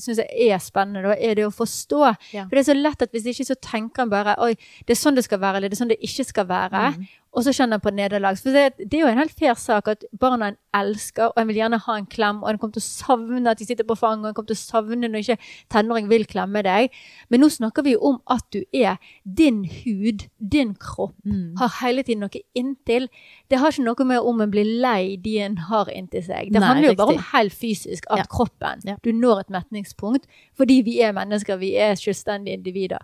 [0.00, 2.16] syns er spennende, da, er det å forstå.
[2.32, 4.98] For det er så lett at hvis ikke så tenker en bare Oi, det er
[4.98, 6.96] sånn det skal være, eller det er sånn det ikke skal være.
[6.96, 7.06] Mm.
[7.32, 8.36] Og så kjenner han på nederlag.
[8.36, 11.48] For det, det, er jo en helt fair sak at barna en elsker, og en
[11.48, 13.96] vil gjerne ha en klem, og en kommer til å savne at de sitter på
[13.96, 15.36] fanget, og en kommer til å savne når ikke
[15.72, 16.92] tenåring vil klemme deg.
[17.32, 21.56] Men nå snakker vi jo om at du er din hud, din kropp, Mm.
[21.58, 23.08] har hele tiden noe inntil.
[23.48, 26.52] Det har ikke noe med om en blir lei de en har inntil seg.
[26.52, 28.24] Det Nei, handler jo bare om helt fysisk, at Ja.
[28.24, 28.96] kroppen Ja.
[29.02, 32.98] Du når et metningspunkt fordi vi er mennesker, vi er selvstendige individer.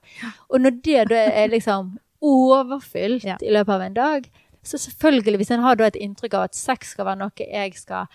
[0.51, 3.37] Og når det da er liksom overfylt Ja.
[3.43, 4.31] i løpet av en dag,
[4.65, 8.07] så selvfølgelig, hvis en har et inntrykk av at sex skal være noe jeg skal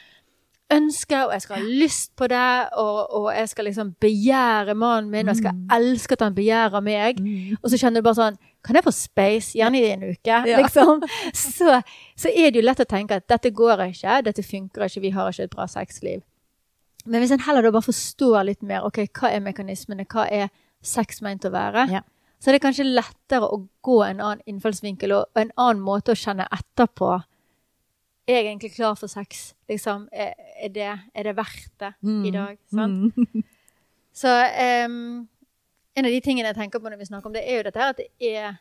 [0.74, 5.12] ønske, og jeg skal ha lyst på det, og, og jeg skal liksom begjære mannen
[5.12, 5.68] min, og jeg skal Mm.
[5.72, 7.58] elske at han begjærer meg, Mm.
[7.62, 9.54] og så kjenner du bare sånn Kan jeg få space?
[9.58, 10.24] Gjerne i en uke.
[10.48, 10.58] Ja.
[10.62, 11.02] Liksom.
[11.34, 11.82] Så,
[12.16, 15.10] så er det jo lett å tenke at dette går ikke, dette funker ikke, vi
[15.10, 16.22] har ikke et bra sexliv.
[17.06, 20.48] Men hvis en heller da bare forstår litt mer ok, hva er mekanismene, hva er
[20.82, 22.00] sex meint å være, Ja.
[22.44, 26.20] Så er det kanskje lettere å gå en annen innfallsvinkel og, en annen måte å
[26.20, 27.14] kjenne etter på.
[28.28, 29.54] Er jeg egentlig klar for sex?
[29.72, 31.94] Liksom, er, er, det, er det verdt det
[32.28, 32.60] i dag?
[32.72, 33.16] Sant?
[33.16, 33.46] Mm.
[34.14, 34.30] Så
[34.86, 35.24] um,
[35.96, 37.82] en av de tingene jeg tenker på når vi snakker om det, er jo dette
[37.82, 38.60] her at det er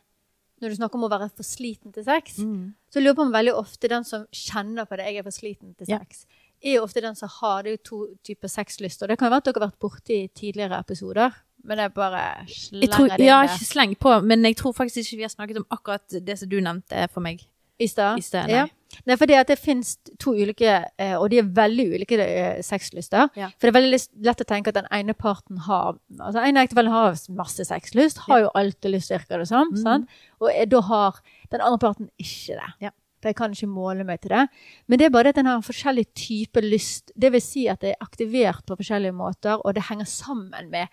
[0.63, 2.71] Når du snakker om å være for sliten til sex, Mm.
[2.87, 5.35] så lurer jeg på om veldig ofte den som kjenner på det, jeg er for
[5.35, 5.97] sliten til Ja.
[5.99, 6.25] sex,
[6.63, 9.07] er jo ofte den som har det er jo to typer sexlyster.
[9.11, 12.21] Det kan jo være at dere har vært borti i tidligere episoder, men jeg bare
[12.47, 15.61] Jeg slenger det ja, ikke sleng på, men jeg tror faktisk ikke vi har snakket
[15.63, 17.43] om akkurat det som du nevnte for meg
[17.79, 18.21] i stad.
[18.47, 18.53] nei.
[18.53, 18.67] Ja.
[19.09, 20.69] Nei, for det at det finnes to ulike,
[21.01, 23.31] eh, og de er veldig ulike eh, sexlyster.
[23.39, 23.49] Ja.
[23.57, 26.93] For det er veldig lett å tenke at den ene parten har Altså en ektefelle
[26.93, 29.71] har masse sexlyst, har jo alltid lyst, virker det som.
[29.79, 30.43] Sånn, mm.
[30.45, 32.69] Og da har den andre parten ikke det.
[32.85, 32.93] Ja.
[33.23, 34.43] For jeg kan ikke måle meg til det.
[34.91, 37.13] Men det er bare det at den har en forskjellig type lyst.
[37.15, 40.91] Det vil si at det er aktivert på forskjellige måter, og det henger sammen med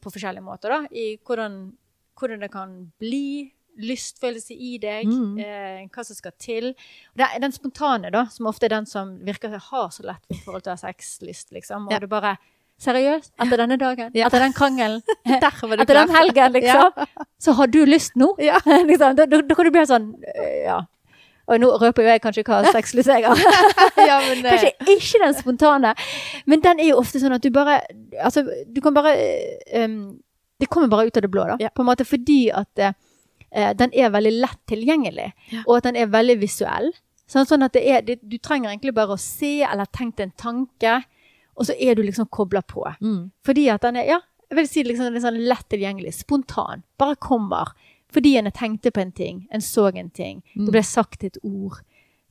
[0.00, 1.72] på forskjellige måter da, i hvordan,
[2.18, 5.38] hvordan det kan bli lystfølelse i deg, Mm.
[5.40, 6.74] eh, hva som skal til.
[7.16, 10.22] Det er den spontane, da, som ofte er den som virker å ha så lett
[10.30, 11.86] i forhold til å ha sexlyst, liksom.
[11.86, 11.98] Og Ja.
[11.98, 12.38] det bare
[12.82, 14.26] Seriøst, etter denne dagen, Ja.
[14.26, 17.06] etter den krangelen, etter den helgen, liksom,
[17.38, 18.34] så har du lyst nå?
[18.40, 18.58] Ja.
[18.90, 20.80] liksom, da, da, da kan du bli sånn øh, Ja.
[21.50, 23.40] Og nå røper jo jeg kanskje hva sexlyst jeg har.
[24.10, 25.94] ja, men, eh, Kanskje ikke den spontane,
[26.46, 27.80] men den er jo ofte sånn at du bare
[28.22, 30.18] Altså, du kan bare eh, um,
[30.60, 31.56] Det kommer bare ut av det blå, da.
[31.60, 31.72] Ja.
[31.74, 32.92] På en måte fordi at uh,
[33.76, 35.64] den er veldig lett tilgjengelig, Ja.
[35.66, 36.92] og at den er veldig visuell.
[37.28, 40.32] Sånn, sånn at det er det, Du trenger egentlig bare å se eller tenke en
[40.38, 41.00] tanke,
[41.58, 42.84] og så er du liksom kobla på.
[43.02, 43.30] mm.
[43.44, 44.20] Fordi at den er ja,
[44.52, 46.12] jeg vil si liksom, er sånn lett tilgjengelig.
[46.22, 46.82] Spontan.
[47.00, 47.70] Bare kommer.
[48.12, 49.46] Fordi en tenkte på en ting.
[49.52, 50.42] En så en ting.
[50.54, 50.66] Mm.
[50.66, 51.80] Det ble sagt et ord.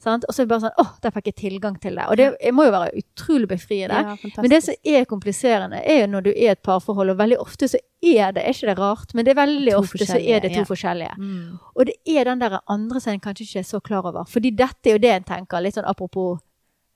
[0.01, 0.25] Sant?
[0.25, 2.07] Og så er det bare sånn åh, der fikk jeg tilgang til det.
[2.09, 3.99] Og det må jo være utrolig befriende.
[4.01, 4.31] Ja.
[4.41, 7.37] Men det som er kompliserende, er jo når du er i et parforhold, og veldig
[7.41, 10.17] ofte så er det, er ikke det rart, men det er veldig To ofte så
[10.17, 10.69] er det to ja.
[10.69, 11.17] forskjellige.
[11.19, 11.59] mm.
[11.75, 14.25] Og det er den der andre som en kanskje ikke er så klar over.
[14.25, 16.39] Fordi dette er jo det en tenker, litt sånn apropos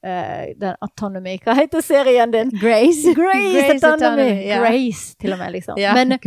[0.05, 1.31] Uh, den Autonomy.
[1.41, 2.51] Hva heter serien din?
[2.61, 3.09] Grace.
[3.17, 4.45] Grace, Autonomy.
[4.45, 4.59] ja.
[4.61, 5.79] Grace, til og med, liksom.
[5.81, 5.95] Ja.
[5.97, 6.19] Men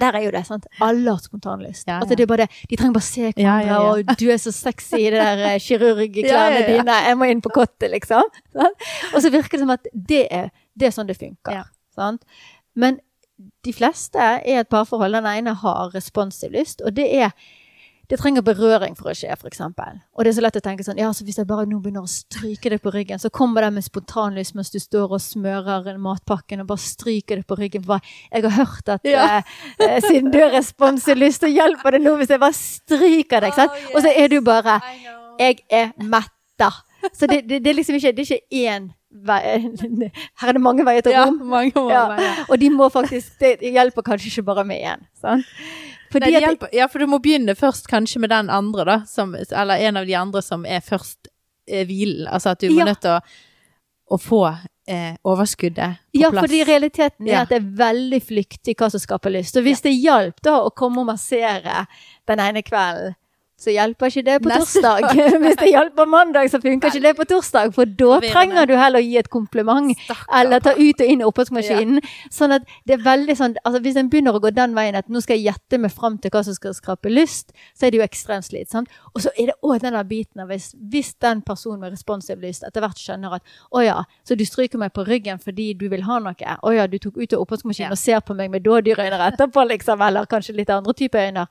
[0.00, 0.66] der er jo det, sant.
[0.82, 1.86] Alle har spontanlyst.
[1.88, 2.50] Ja, Altså, det er bare det.
[2.70, 3.90] De trenger bare se hverandre, Ja, ja, ja.
[4.10, 6.76] og du er så sexy i det der eh, kirurgklærne Ja, ja, ja.
[6.78, 6.96] dine.
[7.08, 8.22] Jeg må inn på kottet, liksom.
[8.52, 8.88] Sant?
[9.14, 11.52] Og så virker det som at det er, det er sånn det funker.
[11.60, 11.64] Ja.
[11.94, 12.22] Sant?
[12.74, 12.98] Men
[13.64, 15.14] de fleste er et parforhold.
[15.14, 17.30] Den ene har responsiv lyst, og det er
[18.10, 20.00] det trenger berøring for å skje, eksempel.
[20.14, 22.04] Og det er så lett å tenke sånn, ja, så hvis jeg bare nå begynner
[22.04, 25.96] å stryke det på ryggen, så kommer det med spontanlys mens du står og smører
[25.98, 27.84] matpakken og bare stryker det på ryggen.
[27.88, 28.00] Bare,
[28.32, 29.24] jeg har hørt at Ja.
[29.38, 29.42] eh,
[29.88, 33.54] eh, siden du har responsiv lyst, så hjelper det nå hvis jeg bare stryker deg,
[33.54, 33.72] sant?
[33.94, 34.80] Og så er du bare,
[35.40, 36.70] jeg er metta.
[37.12, 39.40] Så det, det, det er liksom ikke, det er ikke én vei,
[40.40, 41.36] her er det mange veier til Ja, rom.
[41.46, 41.70] mange.
[41.92, 42.16] Ja.
[42.18, 42.44] Ja.
[42.48, 45.44] Og de må faktisk, det hjelper kanskje ikke bare med én, sant?
[46.20, 46.68] Nei, det hjelper.
[46.72, 48.98] Ja, for du må begynne først kanskje med den andre, da.
[49.06, 51.28] Som, eller en av de andre som er først
[51.68, 52.26] eh, hvilen.
[52.28, 52.84] Altså at du må Ja.
[52.92, 53.20] nødt til å,
[54.14, 54.42] å få
[54.86, 56.44] eh, overskuddet på Ja, plass.
[56.44, 57.42] fordi realiteten er Ja.
[57.42, 59.56] at det er veldig flyktig hva som skaper lyst.
[59.56, 61.86] Og hvis det hjalp da å komme og massere
[62.28, 63.14] den ene kvelden,
[63.56, 65.14] så hjelper ikke det på Neste torsdag.
[65.44, 67.70] hvis det hjelper mandag, så funker ikke det på torsdag.
[67.76, 69.92] For da trenger du heller å gi et kompliment.
[70.04, 70.32] Stakker.
[70.40, 72.00] Eller ta ut og inn i oppvaskmaskinen.
[72.34, 75.08] Sånn at det er veldig sånn altså Hvis en begynner å gå den veien at
[75.12, 78.00] nå skal jeg gjette meg fram til hva som skal skrape lyst, så er det
[78.02, 78.90] jo ekstremt slitsomt.
[79.14, 82.42] Og så er det òg den der biten av hvis, hvis den personen med responsiv
[82.42, 85.86] lyst etter hvert skjønner at å ja, så du stryker meg på ryggen fordi du
[85.92, 86.34] vil ha noe.
[86.34, 87.94] Å ja, du tok ut av oppvaskmaskinen Ja.
[87.94, 90.00] og ser på meg med dådyrøyne etterpå, liksom.
[90.02, 91.46] Eller kanskje litt andre typer øyne.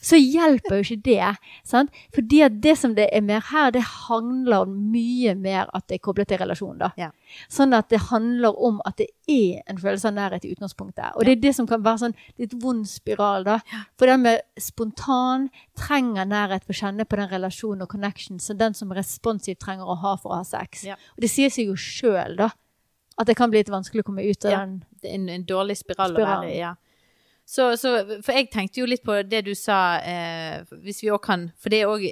[0.00, 1.36] Så hjelper jo ikke det.
[1.64, 1.90] Sant?
[2.14, 6.02] Fordi at det som det er mer her, det handler mye mer at det er
[6.06, 6.78] koblet til relasjon.
[6.78, 6.88] da.
[6.96, 7.10] Ja.
[7.52, 11.12] Sånn at det handler om at det er en følelse av nærhet i utgangspunktet.
[11.16, 13.58] Og det er det som kan være sånn litt vond spiral, da.
[14.00, 18.58] For den med spontan trenger nærhet for å kjenne på den relasjonen og connection som
[18.60, 20.84] den som responsiv trenger å ha for å ha sex.
[20.88, 20.96] Ja.
[21.16, 22.50] Og det sier seg jo sjøl, da.
[23.20, 24.60] At det kan bli litt vanskelig å komme ut av Ja.
[24.64, 24.78] den.
[25.02, 26.24] Det er en, en dårlig spiral, Spiral.
[26.24, 26.58] å være i.
[26.58, 26.74] Ja.
[27.50, 31.18] Så, så, for jeg tenkte jo litt på det du sa, eh, hvis vi òg
[31.24, 32.04] kan For det er òg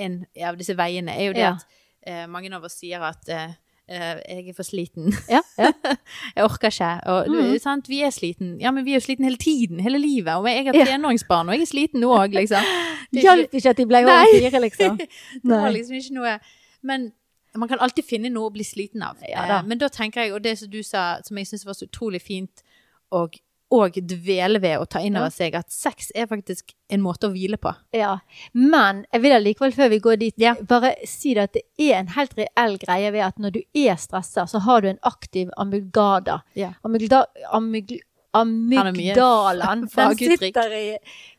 [0.00, 0.14] en
[0.46, 1.50] av disse veiene, er jo det Ja.
[1.58, 1.66] at
[2.06, 3.50] eh, mange av oss sier at eh,
[3.90, 5.10] eh, jeg er for sliten.
[5.28, 5.72] Ja, ja.
[6.36, 6.90] jeg orker ikke.
[7.12, 7.58] Og, du, Mhm.
[7.60, 7.88] sant?
[7.92, 8.54] Vi er sliten.
[8.62, 9.80] Ja, men vi er jo sliten hele tiden.
[9.84, 10.32] Hele livet.
[10.38, 12.64] Og jeg har tenåringsbarn, og jeg er sliten nå òg, liksom.
[13.12, 14.96] Det hjalp ikke at de ble over fire, liksom.
[15.44, 16.38] det var liksom ikke noe
[16.82, 17.10] Men
[17.58, 19.16] man kan alltid finne noe å bli sliten av.
[19.28, 19.58] Ja.
[19.58, 21.84] Eh, men da tenker jeg, og det som du sa, som jeg syns var så
[21.90, 22.62] utrolig fint,
[23.10, 23.34] og,
[23.70, 27.30] og dvele ved å ta inn over seg, at sex er faktisk en måte å
[27.34, 27.70] hvile på.
[27.94, 28.16] Ja.
[28.52, 30.54] Men jeg vil allikevel, før vi går dit, Ja.
[30.54, 33.94] bare si det at det er en helt reell greie ved at når du er
[33.96, 36.40] stressa, så har du en aktiv amygdala.
[36.58, 36.72] Ja.
[36.84, 38.00] Amygda, amyg,
[38.34, 40.86] amygdalaen, den sitter i,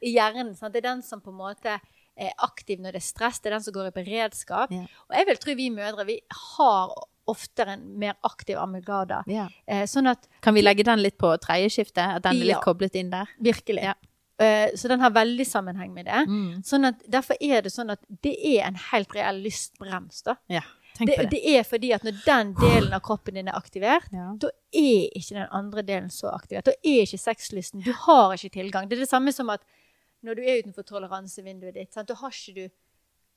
[0.01, 0.55] i hjernen.
[0.55, 0.73] Sant?
[0.73, 1.79] Det er den som på en måte
[2.21, 3.39] er aktiv når det er stress.
[3.39, 4.71] Det er den som går i beredskap.
[4.75, 4.85] Ja.
[5.09, 6.19] Og jeg vil tro vi mødre vi
[6.55, 6.95] har
[7.27, 9.23] oftere en mer aktiv amygdala.
[9.67, 11.97] Eh, sånn at Kan vi legge den litt på tredjeskiftet?
[12.17, 12.61] At den er litt Ja.
[12.61, 13.27] koblet inn der?
[13.39, 13.83] Virkelig.
[13.83, 13.93] Ja.
[14.39, 16.25] Eh, så den har veldig sammenheng med det.
[16.27, 16.63] Mm.
[16.63, 20.23] Sånn at, derfor er det sånn at det er en helt reell lystbrems.
[20.23, 20.35] da.
[20.49, 20.61] Ja.
[20.99, 21.29] Det, på det.
[21.31, 24.33] det er fordi at når den delen av kroppen din er aktivert, Ja.
[24.37, 26.65] da er ikke den andre delen så aktivert.
[26.65, 27.83] Da er ikke sexlysten.
[27.83, 28.89] Du har ikke tilgang.
[28.89, 29.61] Det er det samme som at
[30.23, 32.07] når du er utenfor toleransevinduet ditt, sant?
[32.07, 32.69] da har ikke du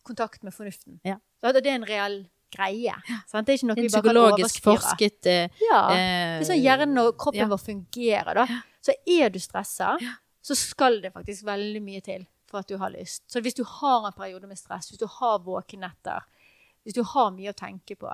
[0.04, 1.00] kontakt med fornuften.
[1.04, 1.16] Ja.
[1.40, 2.94] Så det er en reell greie.
[3.30, 3.46] Sant?
[3.46, 5.80] Det er ikke noe vi bare kan psykologisk forsket uh, Ja.
[5.90, 7.50] hvis Det er sånn hjernen og kroppen ja.
[7.50, 8.60] vår fungerer, da.
[8.84, 9.94] Så er du stressa,
[10.44, 13.24] så skal det faktisk veldig mye til for at du har lyst.
[13.32, 16.26] Så hvis du har en periode med stress, hvis du har våkenetter,
[16.84, 18.12] hvis du har mye å tenke på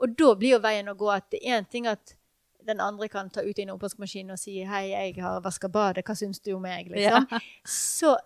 [0.00, 2.14] Og da blir jo veien å gå at det er en ting at
[2.64, 6.14] den andre kan ta ut en oppvaskmaskin og si 'hei, jeg har vaska badet, hva
[6.16, 7.26] syns du om meg?' liksom.
[7.66, 8.16] Så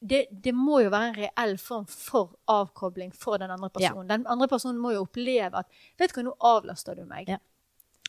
[0.00, 4.08] det, det må jo være en reell form for avkobling for den andre personen.
[4.08, 5.66] Den andre personen må jo oppleve at
[5.98, 7.28] 'vet du hva, nå avlaster du meg'.
[7.28, 7.38] Ja.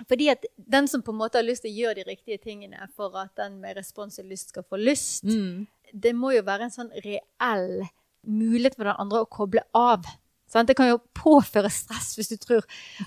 [0.08, 2.88] Fordi at den som på en måte har lyst til å gjøre de riktige tingene
[2.96, 5.68] for at den med responsiv lyst skal få lyst, Mm.
[5.94, 7.88] det må jo være en sånn reell
[8.26, 10.06] mulighet for den andre å koble av.
[10.48, 10.68] Sant?
[10.68, 12.64] Det kan jo påføre stress hvis du tror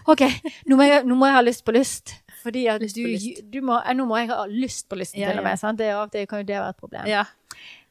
[0.07, 0.21] OK,
[0.67, 2.22] nå må jeg, nå må jeg ha lyst på lyst.
[2.43, 3.43] Fordi at Lyst du, lyst.
[3.53, 5.59] du må, eh, nå må jeg ha lyst på lysten Ja, til og med.
[5.61, 5.79] Sant?
[5.79, 7.07] Det, er, det kan jo det være et problem.
[7.07, 7.25] Ja.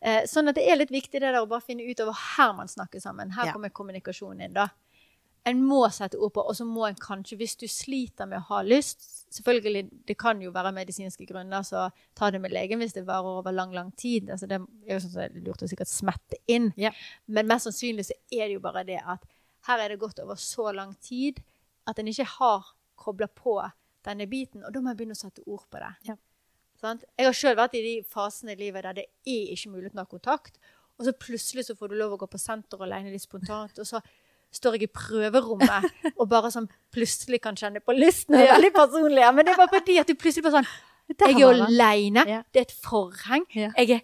[0.01, 2.53] Eh, sånn at det er litt viktig det der å bare finne ut over her
[2.57, 3.31] man snakker sammen.
[3.37, 3.53] Her Ja.
[3.55, 4.69] kommer kommunikasjonen inn, da.
[5.45, 8.45] En må sette ord på, og så må en kanskje, hvis du sliter med å
[8.51, 11.85] ha lyst Selvfølgelig, det kan jo være medisinske grunner, så
[12.19, 14.27] ta det med legen hvis det varer over lang, lang tid.
[14.29, 16.73] Altså, det er jo sånn lurt å sikkert smette inn.
[16.75, 16.91] Ja.
[17.31, 19.23] Men mest sannsynlig så er det jo bare det at
[19.69, 21.39] her er det gått over så lang tid
[21.87, 23.55] at en ikke har kobla på
[24.05, 25.91] denne biten, og da må jeg begynne å sette ord på det.
[26.09, 26.17] Ja.
[26.81, 27.01] Sånn?
[27.19, 29.99] Jeg har sjøl vært i de fasene i livet der det er ikke mulig å
[30.01, 30.57] ha kontakt,
[30.97, 33.87] og så plutselig så får du lov å gå på senter alene litt spontant, og
[33.87, 34.01] så
[34.51, 35.87] står jeg i prøverommet
[36.19, 38.35] og bare sånn plutselig kan kjenne på lysten.
[38.35, 40.71] Det er veldig personlig, men det er bare fordi at du plutselig bare sånn
[41.11, 43.45] Jeg er aleine, det er et forheng.
[43.51, 44.03] Jeg er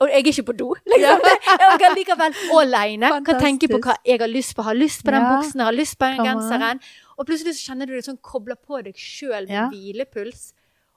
[0.00, 0.74] og jeg er ikke på do.
[0.92, 1.20] Liksom.
[1.62, 4.62] Jeg kan likevel aleine kan tenke på hva jeg har lyst på.
[4.66, 5.30] Har lyst på den Ja.
[5.36, 6.80] buksen, har lyst på den genseren.
[7.16, 9.68] Og plutselig så kjenner du det sånn kobler på deg sjøl med Ja.
[9.72, 10.52] hvilepuls.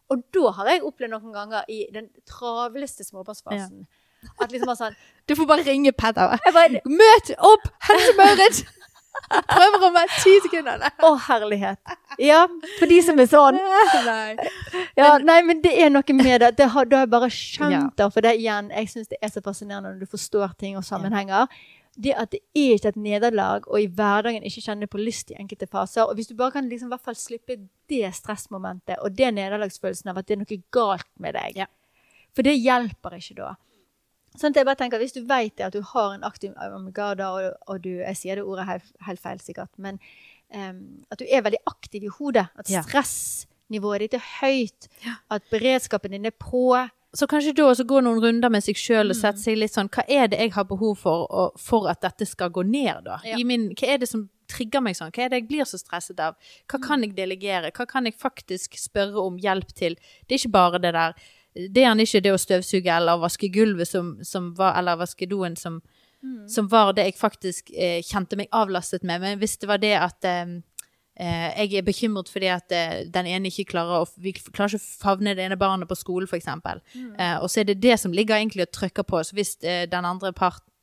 [0.09, 3.85] Og da har jeg opplevd noen ganger i den travleste småbarnsfasen
[4.41, 4.95] at liksom bare sånn
[5.29, 7.69] Du får bare ringe bare, Møt opp!
[7.88, 8.63] Hent Maurits!
[9.29, 10.82] Prøverommet, ti sekunder.
[10.82, 11.95] Å, Å, herlighet.
[12.21, 12.43] Ja,
[12.79, 13.60] for de som er sånn.
[14.10, 14.47] Nei.
[14.97, 16.53] Ja, nei, men det er noe med det.
[16.58, 18.08] det har, det har jeg bare skjønt det.
[18.15, 21.51] For det igjen, jeg syns det er så fascinerende når du forstår ting og sammenhenger.
[21.99, 25.39] Det at det er ikke et nederlag, og i hverdagen ikke kjenne på lyst i
[25.39, 26.08] enkelte faser.
[26.08, 27.58] Og hvis du bare kan liksom i hvert fall slippe
[27.91, 31.65] det stressmomentet og det nederlagsfølelsen av at det er noe galt med deg.
[31.65, 31.67] Ja.
[32.36, 33.55] For det hjelper ikke da.
[34.37, 37.53] Sånn at jeg bare tenker, Hvis du vet at du har en aktiv amygdala, og,
[37.67, 39.99] og du Jeg sier det ordet helt, feil, sikkert, men
[40.53, 42.47] um, at du er veldig aktiv i hodet.
[42.57, 44.87] At stressnivået ditt er høyt.
[45.31, 46.87] At beredskapen din er på.
[47.15, 49.21] Så kanskje da også gå noen runder med seg sjøl og Mm.
[49.21, 52.25] sette seg litt sånn Hva er det jeg har behov for og, for at dette
[52.27, 53.17] skal gå ned, da?
[53.43, 55.11] Min, hva er det som trigger meg sånn?
[55.11, 56.35] Hva er det jeg blir så stresset av?
[56.67, 56.87] Hva Mm.
[56.87, 57.71] kan jeg delegere?
[57.71, 59.95] Hva kan jeg faktisk spørre om hjelp til?
[60.27, 61.13] Det er ikke bare det der
[61.55, 65.27] Det er gjerne ikke det å støvsuge eller vaske gulvet som, som var Eller vaske
[65.29, 65.81] doen som,
[66.19, 66.49] Mm.
[66.51, 69.21] som var det jeg faktisk eh, kjente meg avlastet med.
[69.21, 70.59] Men hvis det var det at eh,
[71.19, 74.79] Eh, jeg er bekymret fordi at eh, den ene ikke klarer å Vi klarer ikke
[74.79, 76.47] å favne det ene barnet på skolen, f.eks.
[76.95, 77.09] Mm.
[77.19, 79.19] Eh, og så er det det som ligger egentlig og trykker på.
[79.27, 80.31] Så hvis eh, den andre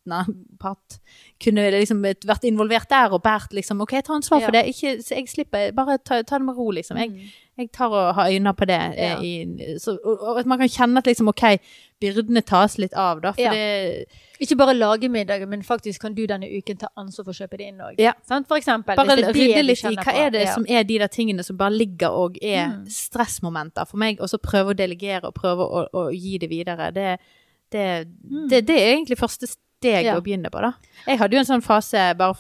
[0.07, 0.99] parten part
[1.43, 4.63] kunne liksom vært involvert der og båret liksom OK, ta ansvar for Ja.
[4.63, 4.69] det.
[4.75, 5.73] Ikke, så jeg slipper.
[5.75, 6.97] Bare ta, ta det med ro, liksom.
[6.97, 7.21] Jeg, Mm.
[7.59, 8.81] jeg tar og har øyne på det.
[8.99, 9.21] eh, Ja.
[9.21, 11.59] i, så, og, at man kan kjenne at liksom OK,
[12.01, 13.33] byrdene tas litt av, da.
[13.33, 13.51] For Ja.
[13.53, 14.05] det
[14.41, 17.57] Ikke bare lage middagen, men faktisk kan du denne uken ta ansvar for å kjøpe
[17.57, 17.97] det inn òg.
[18.47, 18.95] For eksempel.
[18.97, 21.71] Bare er rydde litt i hva er det som er de der tingene som bare
[21.73, 22.87] ligger og er Mm.
[22.87, 26.93] stressmomenter for meg, og så prøve å delegere og prøve å, å gi det videre.
[26.93, 27.19] Det,
[27.73, 28.49] det, Mm.
[28.49, 29.47] det, det er egentlig første
[29.87, 30.17] steg Ja.
[30.19, 30.73] å begynne på, da.
[31.07, 32.35] Jeg hadde jo en sånn fase bare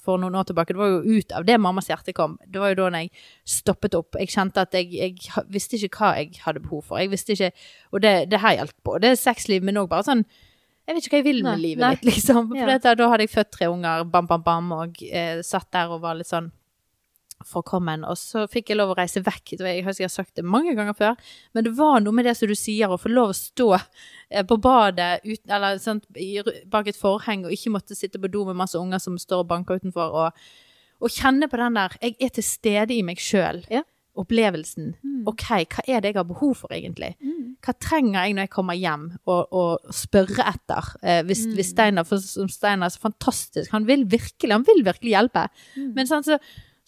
[0.00, 0.72] for, noen år tilbake.
[0.74, 2.38] Det var jo ut av det mammas hjerte kom.
[2.48, 3.10] Det var jo da jeg
[3.46, 4.16] stoppet opp.
[4.18, 6.98] Jeg kjente at jeg, jeg visste ikke hva jeg hadde behov for.
[6.98, 7.52] Jeg visste ikke,
[7.92, 8.98] Og det, det her hjalp på.
[9.00, 10.24] Det er sexliv, men òg bare sånn
[10.88, 11.90] jeg vet ikke hva jeg vil med Nei, livet nei.
[11.94, 12.48] mitt, liksom.
[12.50, 12.78] For Ja.
[12.96, 16.16] da hadde jeg født tre unger, bam, bam, bam, og eh, satt der og var
[16.18, 16.48] litt sånn
[17.46, 18.04] forkommen.
[18.04, 19.54] Og så fikk jeg lov å reise vekk.
[19.58, 21.14] Jeg har sikkert sagt det mange ganger før,
[21.54, 24.42] men det var noe med det som du sier, å få lov å stå eh,
[24.46, 26.06] på badet ut, eller sånt,
[26.70, 29.50] bak et forheng og ikke måtte sitte på do med masse unger som står og
[29.52, 30.50] banker utenfor, og,
[31.00, 33.64] og kjenne på den der Jeg er til stede i meg sjøl.
[33.72, 33.82] Ja.
[34.20, 34.94] Opplevelsen.
[35.06, 35.20] Mm.
[35.30, 37.12] OK, hva er det jeg har behov for, egentlig?
[37.22, 37.54] Mm.
[37.64, 40.90] Hva trenger jeg når jeg kommer hjem og, og spørre etter?
[41.02, 41.54] Eh, hvis, Mm.
[41.56, 45.46] hvis Steinar, for som Steinar er så fantastisk, han vil virkelig, han vil virkelig hjelpe.
[45.76, 45.92] Mm.
[45.96, 46.40] Men sånn, så,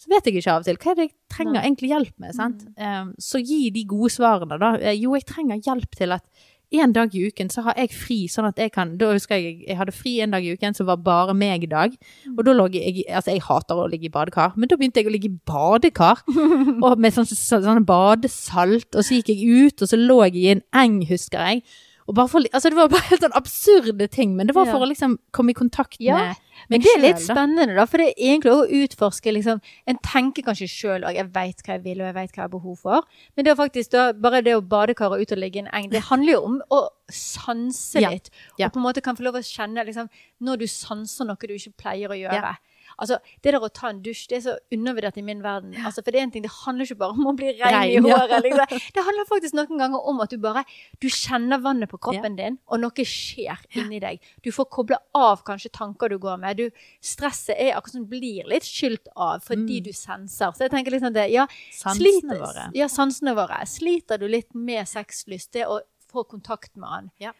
[0.03, 0.79] så vet jeg ikke av og til.
[0.81, 1.59] Hva er det jeg trenger Nei.
[1.61, 1.67] Mm.
[1.69, 2.35] egentlig hjelp med?
[2.35, 2.65] Sant?
[2.75, 4.73] Eh, så gi de gode svarene, da.
[4.81, 8.17] Eh, jo, jeg trenger hjelp til at en dag i uken så har jeg fri,
[8.31, 10.87] sånn at jeg kan Da husker jeg jeg hadde fri en dag i uken som
[10.89, 11.93] var bare meg-dag.
[12.25, 12.33] Mm.
[12.33, 15.11] Og da lå jeg Altså, jeg hater å ligge i badekar, men da begynte jeg
[15.11, 16.23] å ligge i badekar.
[16.85, 18.89] og med sånn, sånn, sånn badesalt.
[18.95, 21.63] Og så gikk jeg ut, og så lå jeg i en eng, husker jeg.
[22.05, 24.73] For, altså det var bare helt sånn absurde ting, men det var Ja.
[24.75, 26.35] for å liksom komme i kontakt Ja, med
[26.69, 27.85] Men det er litt selv, spennende, da.
[27.85, 31.73] For det er egentlig å utforske liksom, En tenker kanskje sjøl òg jeg veit hva
[31.77, 33.01] jeg vil, og jeg veit hva jeg har behov for.
[33.35, 35.71] Men det er faktisk da, bare det å badekar og ut og ligge i en
[35.73, 38.29] eng, det handler jo om å sanse Ja, litt.
[38.59, 38.67] ja.
[38.67, 40.09] Og på en måte kan få lov å kjenne liksom,
[40.43, 42.55] når du sanser noe du ikke pleier å gjøre.
[42.99, 45.73] Altså, Det der å ta en dusj det er så undervurdert i min verden.
[45.85, 47.93] Altså, for Det er en ting, det handler ikke bare om å bli rein i
[47.95, 48.01] ja.
[48.01, 48.43] håret.
[48.43, 48.67] Liksom.
[48.95, 50.63] Det handler faktisk noen ganger om at du bare
[51.01, 54.19] du kjenner vannet på kroppen din, og noe skjer inni deg.
[54.43, 56.57] Du får koble av kanskje tanker du går med.
[56.57, 56.69] Du,
[57.03, 59.83] stresset er akkurat som blir litt skylt av fordi Mm.
[59.83, 60.51] du senser.
[60.53, 62.71] Så jeg tenker liksom det, ja, Sansene sliter- våre.
[62.75, 63.61] Ja, sansene våre.
[63.65, 65.79] Sliter du litt med sexlyst, det å
[66.11, 67.11] få kontakt med han.
[67.19, 67.31] Ja.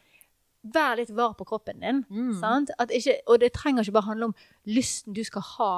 [0.63, 2.06] Vær litt var på kroppen din.
[2.10, 2.67] Mm.
[2.89, 5.71] Ikke, og det trenger ikke bare handle om lysten du skal ha.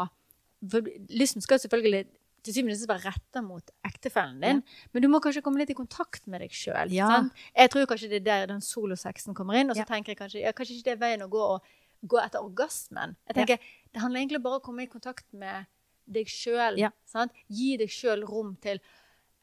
[0.70, 2.06] For lysten skal selvfølgelig
[2.46, 4.60] til syvende og sist være retta mot ektefellen din,
[4.94, 6.92] men du må kanskje komme litt i kontakt med deg sjøl.
[6.94, 7.24] Ja.
[7.56, 9.86] Jeg tror kanskje det er der den solosexen kommer inn, og så Ja.
[9.90, 11.60] tenker jeg kanskje ja, kanskje ikke det er veien å gå å
[12.06, 13.16] gå etter orgasmen.
[13.28, 13.60] Jeg tenker,
[13.92, 15.66] Det handler egentlig bare om å komme i kontakt med
[16.06, 16.78] deg sjøl.
[16.78, 16.92] Ja.
[17.50, 18.80] Gi deg sjøl rom til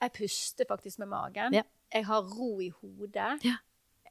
[0.00, 1.52] Jeg puster faktisk med magen.
[1.52, 1.62] Ja.
[1.92, 3.42] Jeg har ro i hodet.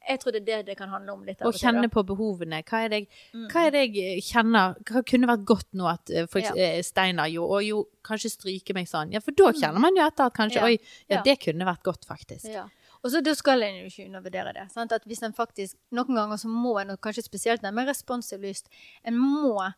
[0.08, 1.38] Jeg tror det er det det kan handle om litt.
[1.38, 1.46] da.
[1.52, 2.62] kjenne på behovene.
[2.64, 3.48] Hva er, det Mm.
[3.50, 6.52] hva er det jeg kjenner Hva kunne vært godt nå at eh, for Ja.
[6.56, 9.12] eh, Steinar jo, Og jo, kanskje stryke meg sånn.
[9.12, 10.64] Ja, for da kjenner man jo etter at kanskje Ja.
[10.64, 11.22] Oi, ja, Ja.
[11.22, 12.46] det kunne vært godt, faktisk.
[12.52, 12.68] Ja.
[13.04, 14.70] Og så da skal en jo ikke undervurdere det.
[14.72, 14.92] Sant?
[14.92, 18.40] At hvis en faktisk, Noen ganger så må en, og kanskje spesielt når med responsiv
[18.40, 18.66] lyst,
[19.04, 19.72] en må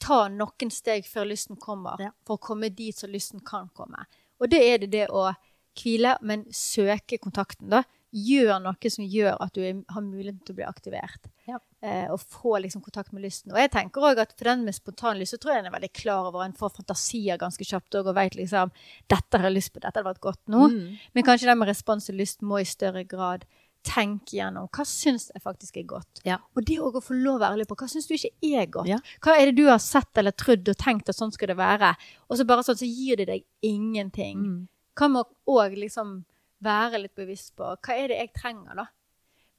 [0.00, 4.06] ta noen steg før lysten kommer, for å komme dit så lysten kan komme.
[4.40, 5.34] Og det er det det å
[5.74, 7.68] hvile, men søke kontakten.
[7.68, 7.82] da.
[8.08, 11.28] Gjør noe som gjør at du har muligheten til å bli aktivert.
[11.48, 11.58] Ja.
[11.84, 13.52] Eh, og få liksom kontakt med lysten.
[13.52, 15.76] Og jeg tenker også at for den med spontan lyst så tror jeg en er
[15.76, 18.72] veldig klar over En får fantasier ganske kjapt også, og vet liksom
[19.12, 20.68] dette har jeg lyst på, dette hadde vært godt nå.
[20.72, 20.98] Mm.
[21.14, 23.44] Men kanskje den med respons og lyst må i større grad
[23.86, 26.22] tenke gjennom hva syns jeg faktisk er godt.
[26.26, 26.38] Ja.
[26.56, 28.90] Og det å få lov å være ærlig på hva syns du ikke er godt.
[28.90, 28.98] Ja.
[29.24, 31.92] Hva er det du har sett eller trodd og tenkt at sånn skal det være?
[32.28, 34.42] Og så bare sånn, så gir det deg ingenting.
[34.42, 34.58] Mm.
[34.98, 36.18] Kan man òg liksom
[36.64, 38.86] være litt bevisst på hva er det jeg trenger, da?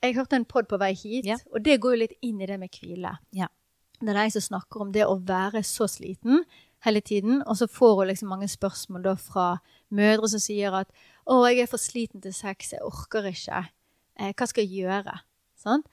[0.03, 1.37] Jeg hørte en pod på vei hit, Ja.
[1.53, 3.17] og det går jo litt inn i det med hvile.
[3.31, 3.47] Ja.
[3.99, 6.45] Det er de som snakker om det å være så sliten
[6.85, 9.59] hele tiden, og så får hun liksom mange spørsmål da fra
[9.91, 10.87] mødre som sier at
[11.27, 13.69] 'Å, jeg er for sliten til sex, jeg orker ikke.
[14.17, 15.19] Eh, hva skal jeg gjøre?'
[15.57, 15.83] Sånn?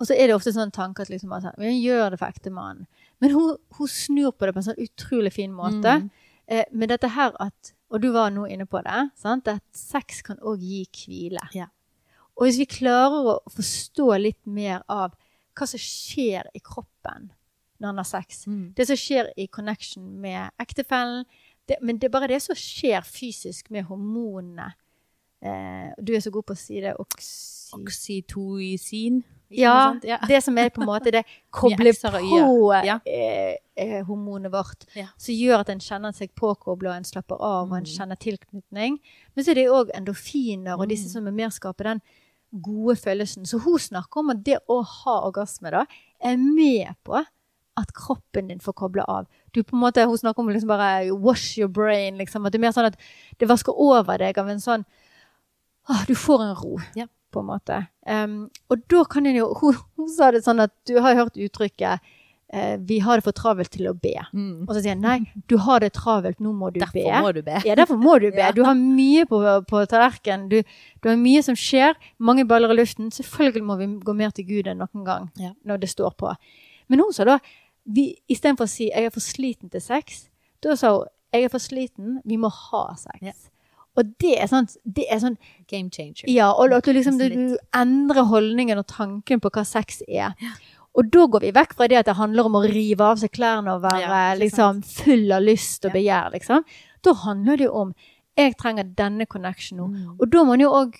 [0.00, 2.86] Og så er det ofte sånn tanke at liksom, at, hun gjør det for ektemannen.
[3.20, 6.02] Men hun, hun snur på det på en sånn utrolig fin måte.
[6.02, 6.10] Mm.
[6.48, 9.48] Eh, med dette her at, og du var nå inne på det, sant?
[9.52, 11.42] at sex kan òg gi hvile.
[11.52, 11.66] Ja.
[12.38, 15.12] Og hvis vi klarer å forstå litt mer av
[15.52, 17.30] hva som skjer i kroppen
[17.82, 18.72] når han har sex, Mm.
[18.78, 21.26] det som skjer i connection med ektefellen,
[21.68, 24.72] det, men det er bare det som skjer fysisk med hormonene.
[25.42, 26.94] Eh, du er så god på å si det.
[26.98, 27.74] Oksy...
[27.76, 29.22] Oksytocin.
[29.52, 30.18] Ja, ja.
[30.28, 32.84] det som er på en måte det koble på.
[32.84, 32.98] Ja.
[33.04, 35.06] på-hormonet vårt, Ja.
[35.16, 37.92] som gjør at en kjenner seg påkobla, en slapper av, og en Mm.
[37.92, 38.98] kjenner tilknytning.
[39.34, 41.12] Men så er det òg endorfiner og disse Mm.
[41.12, 42.02] som er mer skaper den
[42.60, 43.46] gode følelsen.
[43.46, 45.86] Så hun snakker om at det å ha orgasme da,
[46.20, 47.24] er med på
[47.74, 49.26] at kroppen din får koble av.
[49.54, 52.18] Du på en måte, Hun snakker om liksom bare wash your brain.
[52.18, 52.96] liksom, at Det er mer sånn at
[53.38, 54.84] det vasker over deg av en sånn
[55.88, 57.06] ah, Du får en ro, Ja.
[57.32, 57.78] På en måte.
[58.06, 61.36] Um, og da kan en jo hun, hun sa det sånn at du har hørt
[61.40, 62.00] uttrykket
[62.52, 64.26] uh, 'vi har det for travelt til å be'.
[64.34, 64.66] Mm.
[64.68, 67.20] Og så sier hun nei, du har det travelt, nå må du Derfor be.
[67.24, 67.62] må du be.
[67.64, 68.36] Ja, derfor må du be.
[68.44, 68.50] Ja.
[68.52, 70.48] Du har mye på, på tallerkenen.
[70.52, 70.62] Du,
[71.02, 71.94] du har mye som skjer.
[72.18, 73.08] Mange baller i luften.
[73.10, 75.54] Selvfølgelig må vi gå mer til Gud enn noen gang Ja.
[75.64, 76.34] når det står på.
[76.88, 77.38] Men hun sa da
[77.86, 80.28] vi- istedenfor å si 'jeg er for sliten til sex',
[80.62, 83.22] da sa hun 'jeg er for sliten, vi må ha sex'.
[83.22, 83.32] Ja.
[83.98, 85.34] Og det er sånn, det er sånn
[85.68, 86.24] Game changer.
[86.30, 90.32] ja, og at du liksom du, du endrer holdningen og tanken på hva sex er.
[90.96, 93.32] Og da går vi vekk fra det at det handler om å rive av seg
[93.32, 96.66] klærne og være Ja, liksom full av lyst og begjær, liksom.
[97.04, 97.94] Da handler det jo om
[98.36, 99.86] jeg trenger denne connection nå.
[99.92, 100.12] Mm.
[100.16, 100.94] Og da må man jo òg,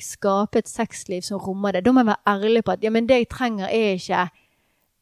[0.00, 1.84] skape et sexliv som rommer det.
[1.84, 4.28] Da må man være ærlig på at ja, men det jeg trenger er ikke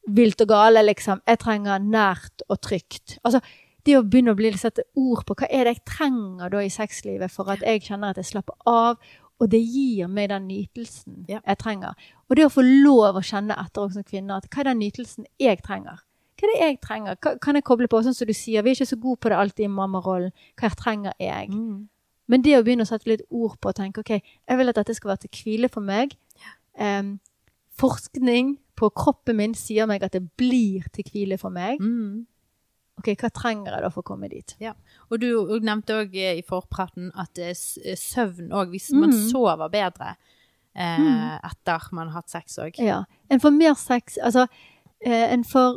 [0.09, 1.22] vilt og gale, liksom.
[1.26, 3.18] Jeg trenger nært og trygt.
[3.22, 3.41] Altså,
[3.86, 6.68] det å begynne å bli sette ord på hva er det jeg trenger da i
[6.72, 8.98] sexlivet for at jeg kjenner at jeg slapper av,
[9.38, 11.40] og det gir meg den nytelsen Ja.
[11.46, 11.94] jeg trenger.
[12.28, 14.80] Og det å få lov å kjenne etter også som kvinne at hva er den
[14.82, 16.02] nytelsen jeg trenger?
[16.38, 17.16] Hva er det jeg trenger?
[17.22, 18.02] Hva, kan jeg koble på?
[18.02, 20.32] Sånn som du sier, vi er ikke så gode på det alltid i mammarollen.
[20.58, 21.48] Hva trenger jeg?
[21.50, 21.88] Mm.
[22.28, 24.74] Men det å begynne å sette litt ord på og tenke ok, jeg vil at
[24.74, 26.16] dette skal være til hvile for meg.
[26.78, 27.20] Em,
[27.78, 31.80] forskning på kroppen min sier meg at det blir til hvile for meg.
[31.80, 32.26] Mm.
[32.99, 34.55] Ok, hva trenger jeg da for å komme dit?
[34.61, 34.72] Ja.
[35.11, 39.28] Og du og nevnte òg i forpraten at eh, søvn òg Hvis man Mm.
[39.30, 40.16] sover bedre
[40.74, 41.38] eh, Mm.
[41.44, 42.78] etter man har hatt sex òg.
[42.78, 43.05] Ja.
[43.30, 44.46] En får mer sex Altså,
[45.01, 45.76] eh, en får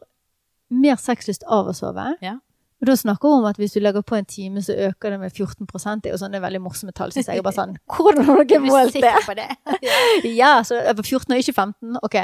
[0.72, 2.16] mer sexlyst av å sove.
[2.22, 2.40] Ja.
[2.82, 5.20] Og da snakker vi om at hvis du legger på en time, så øker det
[5.22, 5.68] med 14
[6.02, 7.36] Det er jo sånne veldig morsomme tall, syns jeg.
[7.38, 9.48] Jeg er bare sånn Hvordan har dere målt det?
[10.42, 11.98] Ja, så det var 14 og ikke 15.
[12.02, 12.18] Ok.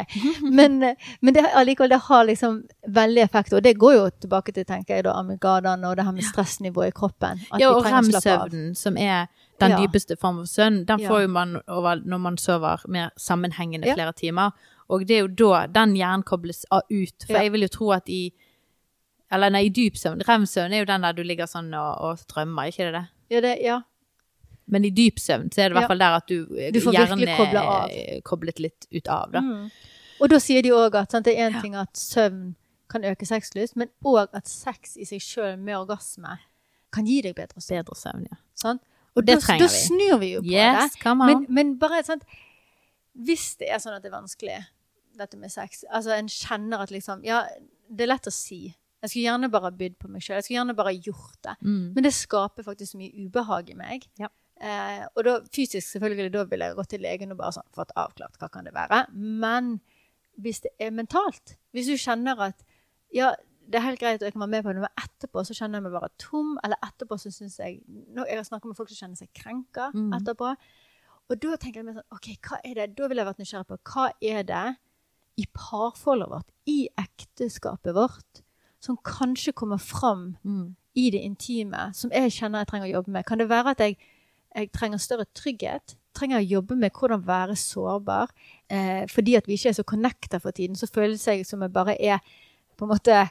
[0.49, 0.79] Men,
[1.21, 3.53] men det, allikevel, det har liksom veldig effekt.
[3.53, 6.89] Og det går jo tilbake til tenker jeg da, amygdalaen og det her med stressnivået
[6.89, 7.43] i kroppen.
[7.61, 9.27] Ja, og rem-søvnen, som er
[9.61, 9.77] den Ja.
[9.81, 13.93] dypeste form for søvn, den får jo man over, når man sover mer sammenhengende Ja.
[13.93, 14.51] flere timer.
[14.89, 17.25] Og det er jo da den hjernen kobles av ut.
[17.25, 17.41] For Ja.
[17.43, 18.31] jeg vil jo tro at i
[19.31, 20.21] Eller nei, i dyp søvn.
[20.27, 23.05] Rem-søvn er jo den der du ligger sånn og, og drømmer, ikke det det?
[23.33, 23.77] Ja, det, ja.
[24.71, 26.37] Men i dyp søvn så er det i hvert fall der at du,
[26.75, 27.91] Du hjernen koble av.
[27.91, 29.41] er koblet litt ut av, da.
[29.43, 29.67] Mm.
[30.23, 32.55] Og da sier de òg at sant, det er én ting at søvn
[32.91, 36.37] kan øke sexlyst, men òg at sex i seg sjøl med orgasme
[36.95, 37.83] kan gi deg bedre søvn.
[37.83, 38.39] Bedre søvn, ja.
[38.57, 38.79] Sånn?
[39.17, 39.83] Og Det da, trenger da vi.
[39.83, 41.13] snur vi jo på Yes, det.
[41.19, 42.23] Men, men bare sant,
[43.17, 44.57] hvis det er sånn at det er vanskelig,
[45.17, 47.39] dette med sex Altså en kjenner at liksom Ja,
[47.89, 48.75] det er lett å si.
[49.03, 50.37] Jeg skulle gjerne bare bydd på meg sjøl.
[50.39, 51.55] Jeg skulle gjerne bare gjort det.
[51.61, 51.93] Mm.
[51.95, 54.07] Men det skaper faktisk så mye ubehag i meg.
[54.17, 54.29] Ja.
[54.57, 57.91] Eh, og da fysisk, selvfølgelig, da ville jeg gått til legen og bare sånn, fått
[57.95, 59.03] avklart hva kan det være.
[59.13, 59.75] Men
[60.41, 62.63] hvis det er mentalt, hvis du kjenner at
[63.13, 63.35] ja,
[63.69, 65.77] det er helt greit, og jeg kan være med på det, men etterpå så kjenner
[65.77, 68.89] jeg meg bare tom, eller etterpå så syns jeg nå, Jeg har snakket med folk
[68.89, 70.13] som kjenner seg krenka Mm.
[70.17, 70.55] etterpå.
[71.29, 72.95] Og da tenker jeg meg sånn OK, hva er det?
[72.95, 74.77] Da ville jeg vært nysgjerrig på hva er det
[75.37, 78.41] i parforholdet vårt, i ekteskapet vårt,
[78.79, 80.75] som kanskje kommer fram Mm.
[80.95, 83.25] i det intime som jeg kjenner jeg trenger å jobbe med?
[83.25, 83.97] Kan det være at jeg,
[84.55, 85.95] jeg trenger større trygghet?
[86.13, 88.29] Trenger å jobbe med hvordan være sårbar?
[88.69, 91.71] Eh, fordi at vi ikke er så connecta for tiden, så føles jeg som jeg
[91.73, 92.19] bare er
[92.77, 93.29] på en måte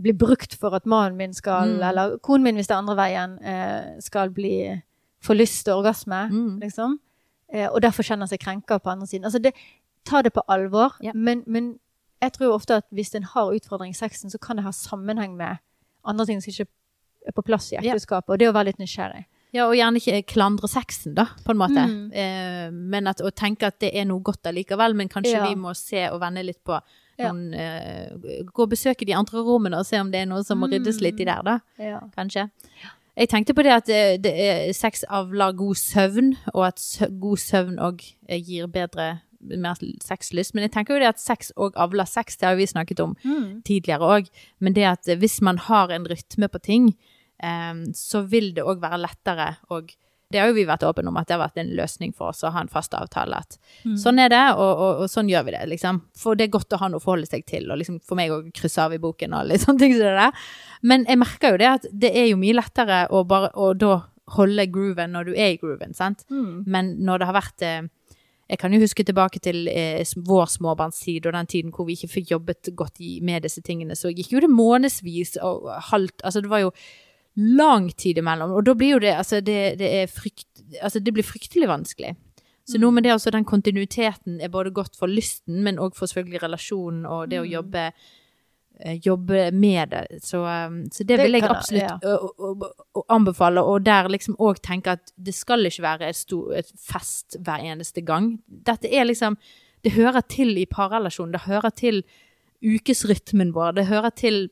[0.00, 1.82] blir brukt for at mannen min skal, Mm.
[1.88, 4.80] eller konen min hvis det er andre veien, eh, skal bli
[5.22, 6.60] få lyst til orgasme, Mm.
[6.60, 6.98] liksom.
[7.52, 9.24] Eh, og derfor kjenner seg krenka på andre siden.
[9.24, 9.52] Altså det,
[10.04, 11.10] ta det på alvor, Ja.
[11.14, 11.78] men, men
[12.22, 15.36] jeg tror ofte at hvis en har utfordring i sexen, så kan det ha sammenheng
[15.36, 15.58] med
[16.04, 16.68] andre ting som ikke
[17.28, 19.24] er på plass i ekteskapet, og det å være litt nysgjerrig.
[19.52, 21.82] Ja, og gjerne ikke klandre sexen, da, på en måte.
[21.90, 22.12] Mm.
[22.14, 24.94] Eh, men at, å tenke at det er noe godt allikevel.
[24.94, 25.48] Men kanskje Ja.
[25.48, 26.78] vi må se og vende litt på
[27.18, 27.32] Ja.
[27.34, 28.14] eh,
[28.46, 31.00] Gå og besøke de andre rommene og se om det er noe som må ryddes
[31.00, 31.58] litt i der, da.
[31.78, 31.98] Ja.
[32.16, 32.48] Kanskje.
[33.16, 37.06] Jeg tenkte på det at det, det er, sex avler god søvn, og at sø
[37.10, 39.74] god søvn òg gir bedre mer
[40.04, 40.54] sexlyst.
[40.54, 43.16] Men jeg tenker jo det at sex òg avler sex, det har vi snakket om
[43.24, 43.62] Mm.
[43.64, 44.28] tidligere òg.
[44.60, 46.96] Men det at hvis man har en rytme på ting,
[47.42, 49.90] eh, så vil det òg være lettere og
[50.32, 52.44] det har jo vi vært åpne om at det har vært en løsning for oss
[52.44, 53.34] å ha en fast avtale.
[53.34, 53.96] At Mm.
[53.98, 56.02] sånn er det, og, og, og sånn gjør vi det, liksom.
[56.16, 58.30] For det er godt å ha noe å forholde seg til, og liksom for meg
[58.30, 60.32] å krysse av i boken og litt sånne ting som det der.
[60.84, 64.04] Men jeg merker jo det at det er jo mye lettere å bare å da
[64.36, 66.22] holde grooven når du er i grooven, sant.
[66.30, 66.64] Mm.
[66.64, 67.82] Men når det har vært eh,
[68.50, 72.10] Jeg kan jo huske tilbake til eh, vår småbarnstid og den tiden hvor vi ikke
[72.16, 73.94] fikk jobbet godt i, med disse tingene.
[73.94, 76.72] Så gikk jo det månedsvis og halvt Altså det var jo
[77.36, 78.56] lang tid imellom.
[78.58, 80.48] Og da blir jo det Altså det, det frykt...
[80.82, 82.16] Altså det blir fryktelig vanskelig.
[82.66, 86.06] Så noe med det også, den kontinuiteten er både godt for lysten, men òg for
[86.06, 88.10] selvfølgelig relasjonen og det å jobbe eh,
[89.02, 90.20] jobbe med det.
[90.22, 91.98] Så, eh, så det, Det vil jeg absolutt ja.
[92.02, 92.70] å, å, å,
[93.00, 93.62] å anbefale.
[93.62, 97.64] Og der liksom òg tenke at det skal ikke være et, stor, et fest hver
[97.72, 98.38] eneste gang.
[98.46, 99.38] Dette er liksom
[99.80, 101.32] Det hører til i parrelasjonen.
[101.32, 102.02] Det hører til
[102.60, 103.72] ukesrytmen vår.
[103.72, 104.50] Det hører til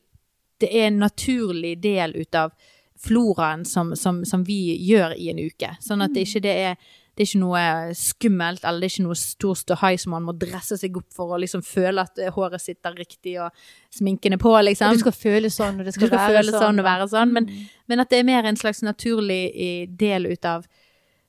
[0.59, 2.51] Det er en naturlig del ut av
[2.99, 5.77] floraen som, som, som vi gjør i en uke.
[5.79, 6.89] Sånn at det ikke det er
[7.19, 7.61] det er ikke noe
[7.99, 11.33] skummelt, eller det er ikke noe stor ståhei som man må dresse seg opp for
[11.35, 13.51] å liksom føle at eh, håret sitter riktig og
[13.91, 14.95] sminken er på, liksom.
[14.95, 17.65] Det skal føles sånn, og det skal, skal føle sånn og være sånn, men, Mm.
[17.91, 20.63] men at det er mer en slags naturlig eh, del ut av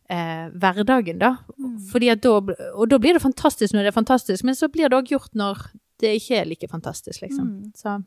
[0.09, 1.33] eh, hverdagen, da.
[1.59, 1.75] Mm.
[2.23, 2.31] Da.
[2.77, 5.35] Og da blir det fantastisk når det er fantastisk, men så blir det òg gjort
[5.35, 5.67] når
[5.99, 7.51] det ikke er like fantastisk, liksom.
[7.51, 7.73] Mm.
[7.75, 7.99] Så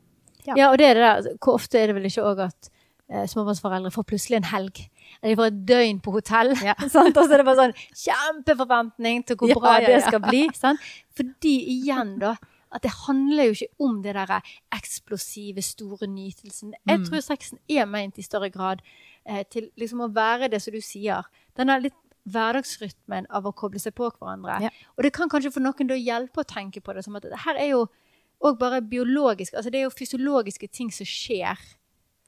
[0.46, 0.54] Ja.
[0.56, 1.36] Ja, og det er det der.
[1.40, 2.70] Hvor ofte er det vel ikke òg at
[3.08, 4.88] eh, småbarnsforeldre får plutselig en helg?
[5.22, 6.54] De får et døgn på hotell.
[6.64, 6.74] Ja.
[6.94, 7.16] sant?
[7.16, 10.08] Og så er det bare sånn kjempeforventning til hvor bra ja, det ja.
[10.08, 10.42] skal bli.
[10.58, 10.80] Sant?
[11.16, 12.34] Fordi igjen, da,
[12.74, 14.32] at det handler jo ikke om det der
[14.74, 16.74] eksplosive, store nytelsen.
[16.86, 17.04] Jeg Mm.
[17.06, 18.82] tror sexen er ment i større grad
[19.26, 21.22] eh, til liksom å være det som du sier.
[21.56, 21.94] Den er litt
[22.26, 24.58] hverdagsrytmen av å koble seg på hverandre.
[24.66, 24.70] Ja.
[24.96, 27.42] Og det kan kanskje for noen da hjelpe å tenke på det som at det
[27.44, 27.86] her er jo
[28.44, 29.54] òg bare biologisk.
[29.54, 31.60] Altså det er jo fysiologiske ting som skjer,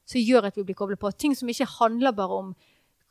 [0.06, 1.10] som gjør at vi blir koblet på.
[1.18, 2.54] Ting som ikke handler bare om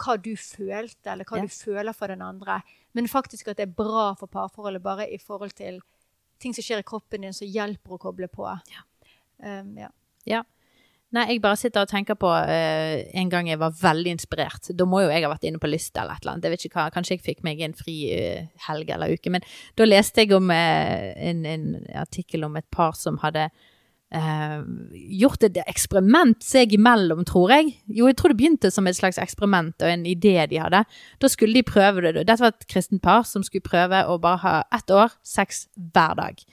[0.01, 1.43] hva du følte, eller hva Ja.
[1.43, 2.61] du føler for den andre,
[2.93, 5.81] men faktisk at det er bra for parforholdet bare i forhold til
[6.39, 8.47] ting som skjer i kroppen din, som hjelper å koble på.
[9.39, 9.89] Um, ja.
[11.15, 14.71] Nei, jeg bare sitter og tenker på uh, en gang jeg var veldig inspirert.
[14.75, 16.47] Da må jo jeg ha vært inne på Lyst eller et eller annet.
[16.47, 19.31] Jeg vet ikke hva, Kanskje jeg fikk meg en fri uh, helg eller uke.
[19.31, 19.45] Men
[19.79, 21.69] da leste jeg om uh, en, en
[22.01, 23.47] artikkel om et par som hadde
[24.15, 24.57] eh,
[25.19, 27.75] gjort et eksperiment seg imellom, tror jeg.
[27.91, 30.83] Jo, jeg tror det begynte som et slags eksperiment og en idé de hadde.
[31.21, 32.23] Da skulle de prøve det.
[32.23, 36.17] Dette var et kristent par som skulle prøve å bare ha ett år sex hver
[36.19, 36.45] dag.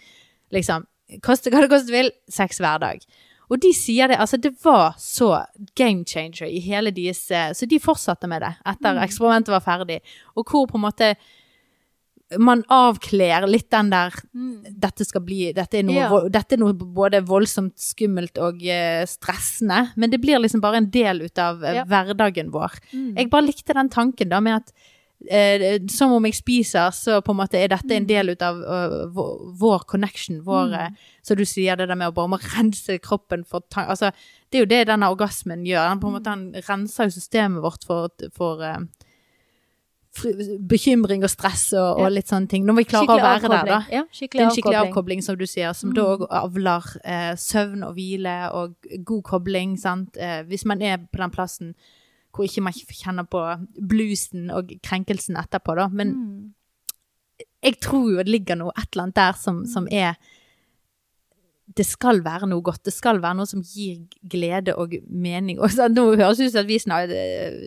[0.53, 0.89] Liksom.
[1.25, 3.05] Koste hva det koste vil, sex hver dag.
[3.53, 5.43] Og de sier det, altså det var så
[5.77, 10.01] game changer i hele deres eh, Så de fortsatte med det etter eksperimentet var ferdig.
[10.37, 11.15] Og hvor på en måte
[12.39, 14.15] man avkler litt den der
[14.83, 16.21] Dette skal bli Dette er noe, Ja.
[16.29, 19.93] dette er noe både voldsomt skummelt og uh, stressende.
[19.97, 21.85] Men det blir liksom bare en del ut av uh, Ja.
[21.85, 22.79] hverdagen vår.
[22.93, 23.15] Mm.
[23.19, 27.31] Jeg bare likte den tanken da med at uh, som om jeg spiser, så på
[27.35, 28.57] en måte er dette en del ut av
[29.15, 30.41] vår, connection.
[30.43, 30.89] Vår, eh,
[31.23, 34.11] Så du sier det der med å bare må rense kroppen for tan- altså,
[34.51, 35.89] Det er jo det denne orgasmen gjør.
[35.89, 38.61] Den på en måte han renser jo systemet vårt for, for
[40.69, 42.67] bekymring og stress og, og litt sånne ting.
[42.69, 43.79] Når vi klarer å være der, da.
[43.79, 43.93] avkobling.
[43.97, 44.93] Ja, Det skikkelig er en skikkelig avkobling.
[44.93, 45.95] avkobling, som du sier, som Mm.
[45.95, 50.17] da òg avler eh, søvn og hvile og god kobling, sant.
[50.17, 51.75] Eh, hvis man er på den plassen
[52.33, 53.41] hvor ikke man kjenner på
[53.89, 55.89] bluesen og krenkelsen etterpå, da.
[55.89, 56.53] Men Mm.
[57.63, 60.15] jeg tror jo det ligger noe et eller annet der som, som er
[61.77, 62.85] det skal være noe godt.
[62.87, 65.61] Det skal være noe som gir glede og mening.
[65.61, 66.81] Og så, nå høres det ut som at vi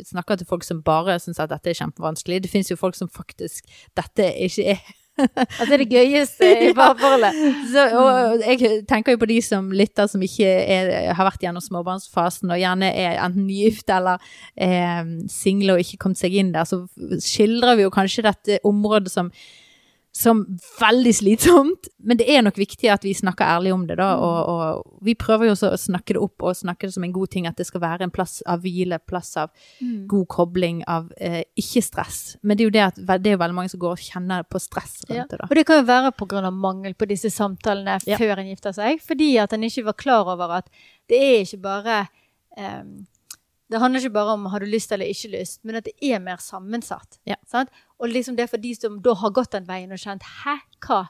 [0.06, 2.43] snakker, til folk som bare syns at dette er kjempevanskelig.
[2.43, 3.66] Det fins jo folk som faktisk
[3.97, 7.38] dette ikke er At det er det gøyeste i parforholdet.
[7.76, 7.86] Ja.
[7.95, 12.51] og jeg tenker jo på de som lytter som ikke er, har vært gjennom småbarnsfasen
[12.51, 14.20] og gjerne er enten nygifte eller
[14.60, 16.84] eh, single og ikke kommet seg inn der, så
[17.24, 19.32] skildrer vi jo kanskje dette området som,
[20.16, 20.45] som
[20.80, 21.89] veldig slitsomt.
[21.99, 24.13] Men det er nok viktig at vi snakker ærlig om det, da.
[24.16, 27.11] Og, og vi prøver jo også å snakke det opp og snakke det som en
[27.16, 29.49] god ting, at det skal være en plass av hvile, plass av
[29.82, 30.05] Mm.
[30.07, 32.38] god kobling, av eh, ikke stress.
[32.43, 34.59] Men det er jo det at det er veldig mange som går og kjenner på
[34.63, 35.26] stress rundt Ja.
[35.30, 35.47] det, da.
[35.49, 36.51] Og det kan jo være pga.
[36.51, 38.18] mangel på disse samtalene Ja.
[38.18, 39.01] før en gifter seg.
[39.03, 40.70] Fordi at en ikke var klar over at
[41.09, 42.07] det er ikke bare
[42.57, 43.05] em,
[43.72, 46.20] Det handler ikke bare om har du lyst eller ikke lyst, men at det er
[46.22, 47.20] mer sammensatt.
[47.26, 47.36] Ja.
[47.49, 47.70] Sant?
[47.99, 50.59] Og liksom det er for de som da har gått den veien og kjent Hæ,
[50.86, 51.07] hva?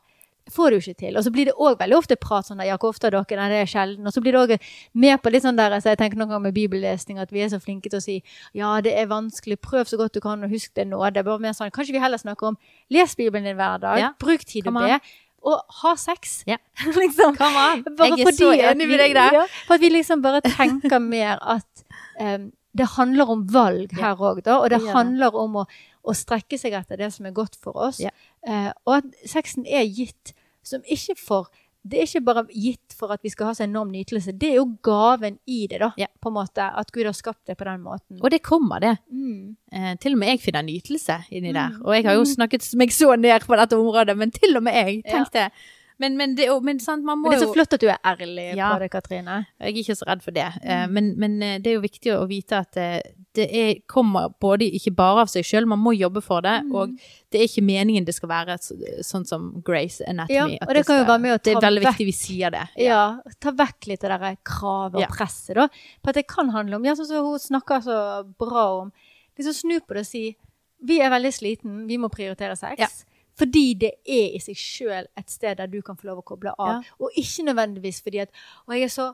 [0.53, 1.15] Får du ikke til.
[1.17, 3.37] Og så blir det òg veldig ofte prat sånn der, ja, hvor ofte har dere?
[3.39, 4.05] Nei, det er sjelden.
[4.05, 6.43] Og så blir det òg med på litt sånn der, så jeg tenker noen ganger
[6.43, 8.19] med bibellesning at vi er så flinke til å si
[8.53, 11.01] ja, det er vanskelig, prøv så godt du kan, og husk det nå.
[11.09, 12.59] Det er bare mer sånn, kanskje vi heller snakker om
[12.93, 14.11] les Bibelen din hver dag, Ja.
[14.21, 14.99] bruk tid å be.
[15.45, 16.39] Og ha sex.
[16.49, 16.57] Ja.
[17.01, 17.35] liksom.
[17.37, 17.83] Come on!
[17.97, 19.41] Bare Jeg er så enig med deg der.
[19.41, 21.85] Ja, for at vi liksom bare tenker mer at
[22.19, 24.59] um, det handler om valg her òg, da.
[24.59, 24.95] Og det ja.
[24.97, 25.67] handler om å,
[26.03, 28.01] å strekke seg etter det som er godt for oss.
[28.03, 28.11] Ja.
[28.47, 30.33] Uh, og at sexen er gitt
[30.65, 31.53] som ikke for
[31.85, 34.33] det er ikke bare gitt for at vi skal ha så enorm nytelse.
[34.33, 35.91] Det er jo gaven i det, da.
[36.01, 36.07] Ja.
[36.21, 38.17] På en måte, At Gud har skapt det på den måten.
[38.21, 38.97] Og det kommer, det.
[39.11, 39.55] Mm.
[39.71, 41.75] Eh, til og med jeg finner nytelse inni der.
[41.75, 41.85] Mm.
[41.85, 44.73] Og jeg har jo snakket meg så ned på dette området, men til og med
[44.73, 45.03] jeg.
[45.05, 45.23] Ja.
[45.33, 45.49] Det.
[45.97, 47.99] Men, men, det, men sant, man må jo det er så flott at du er
[48.03, 48.73] ærlig Ja.
[48.73, 49.35] på det, Katrine.
[49.61, 50.47] Jeg er ikke så redd for det.
[50.63, 50.91] Eh, Mm.
[50.93, 52.99] Men, men eh, det er jo viktig å vite at eh,
[53.35, 56.57] det er, kommer både ikke bare av seg sjøl, man må jobbe for det.
[56.67, 56.75] Mm.
[56.75, 56.93] Og
[57.31, 58.57] det er ikke meningen det skal være
[59.03, 60.57] sånn som Grace Anatomy.
[60.57, 62.51] Ja, og det kan jo være med å Det er veldig vekk- viktig vi sier
[62.51, 62.65] det.
[62.83, 63.01] Ja,
[63.39, 65.67] ta vekk litt av det kravet og presset, da.
[66.03, 67.97] På at det kan handle om Ja, sånn som hun snakker så
[68.39, 68.91] bra om.
[69.39, 70.25] Liksom snu på det og si
[70.85, 73.05] vi er veldig sliten, vi må prioritere sex.
[73.35, 76.53] Fordi det er i seg sjøl et sted der du kan få lov å koble
[76.57, 76.81] av.
[76.83, 76.95] Ja.
[77.03, 78.29] Og ikke nødvendigvis fordi at
[78.67, 79.13] Og jeg er så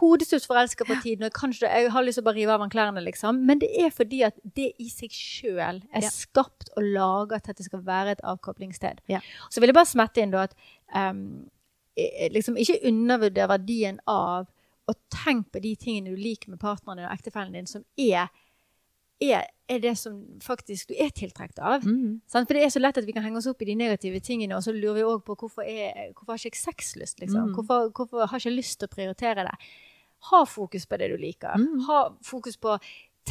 [0.00, 2.70] hodestups forelska på tiden, og kanskje jeg har lyst til å bare rive av meg
[2.72, 3.42] klærne, liksom.
[3.44, 6.08] Men det er fordi at det i seg sjøl er Ja.
[6.08, 9.02] skapt og laga til at det skal være et avkoblingssted.
[9.08, 9.20] Ja.
[9.50, 10.54] Så vil jeg bare smette inn da at
[10.94, 14.46] eh, liksom ikke undervurder verdien av
[14.88, 18.30] å tenke på de tingene du liker med partneren din og ektefellen din, som er,
[19.20, 21.84] er, er det som faktisk du er tiltrukket av.
[21.84, 22.20] Mm.
[22.30, 24.56] For det er så lett at vi kan henge oss opp i de negative tingene,
[24.56, 27.50] og så lurer vi òg på hvorfor, er, hvorfor har ikke jeg sexlyst, liksom?
[27.50, 27.54] Mm.
[27.58, 29.54] Hvorfor, hvorfor har ikke jeg lyst til å prioritere det?
[30.30, 31.56] Ha fokus på det du liker.
[31.60, 31.84] Mm.
[31.88, 32.78] Ha fokus på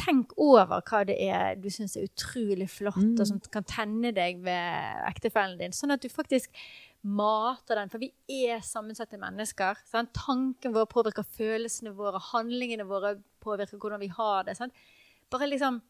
[0.00, 3.16] Tenk over hva det er du syns er utrolig flott, Mm.
[3.20, 5.72] og som kan tenne deg ved ektefellen din.
[5.74, 6.48] Sånn at du faktisk
[7.02, 7.90] mater den.
[7.90, 8.12] For vi
[8.46, 9.76] er sammensatte mennesker.
[9.90, 10.12] Sant?
[10.14, 14.56] Tanken vår påvirker følelsene våre, handlingene våre påvirker hvordan vi har det.
[14.56, 14.72] Sant?
[15.30, 15.80] Bare liksom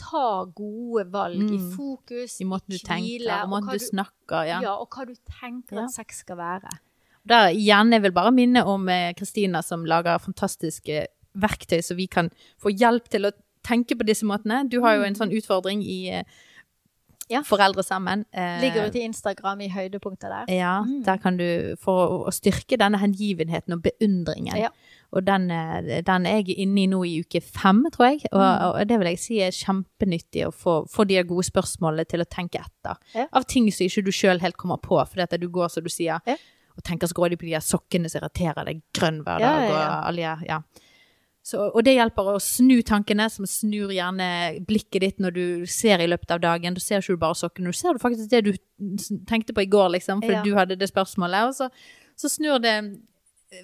[0.00, 1.72] ta gode valg i Mm.
[1.76, 2.86] fokus, I måten du hvile,
[3.28, 4.46] tenker, og måten hva du snakker.
[4.48, 4.60] Ja.
[4.62, 5.84] ja, og hva du tenker Ja.
[5.84, 6.70] at sex skal være.
[7.28, 12.06] Der igjen, jeg vil bare minne om eh, Kristina som lager fantastiske verktøy, så vi
[12.06, 13.32] kan få hjelp til å
[13.62, 14.68] tenke på disse måtene.
[14.68, 16.24] Du har jo en sånn utfordring i eh,
[17.30, 17.42] Ja.
[17.42, 18.24] Foreldre sammen.
[18.34, 20.44] Eh, Ligger ute i Instagram i høydepunktet der.
[20.52, 21.04] Ja, Mm.
[21.04, 24.56] der kan du For å, å styrke denne hengivenheten og beundringen.
[24.56, 24.70] Ja.
[25.12, 28.20] Og den, eh, den er jeg inne i nå i uke fem, tror jeg.
[28.32, 28.80] Og, Mm.
[28.80, 32.28] og det vil jeg si er kjempenyttig å få, få de gode spørsmålene til å
[32.30, 32.96] tenke etter.
[33.14, 33.26] Ja.
[33.32, 36.20] Av ting som ikke du sjøl helt kommer på, fordi du går som du sier,
[36.26, 36.36] Ja.
[36.76, 39.70] og tenker så grådig på de sokkene som irriterer deg grønn hver dag.
[39.70, 40.60] Og, alle, de- ja.
[41.42, 45.98] Så, og det hjelper å snu tankene, som snur gjerne blikket ditt når du ser
[45.98, 46.74] i løpet av dagen.
[46.74, 48.52] Du ser ikke bare sokkene, du ser faktisk det du
[49.26, 50.42] tenkte på i går, liksom, fordi Ja.
[50.44, 51.48] du hadde det spørsmålet.
[51.48, 51.70] Og så,
[52.16, 53.00] så snur det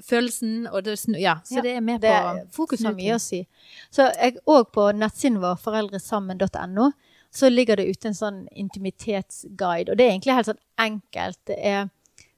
[0.03, 3.47] følelsen, og det Ja, så Ja, det er med på fokus har mye å si.
[3.91, 6.91] Så jeg, òg på nettsiden vår, foreldresammen.no,
[7.31, 9.91] så ligger det ute en sånn intimitetsguide.
[9.91, 11.41] Og det er egentlig helt sånn enkelt.
[11.47, 11.89] Det er,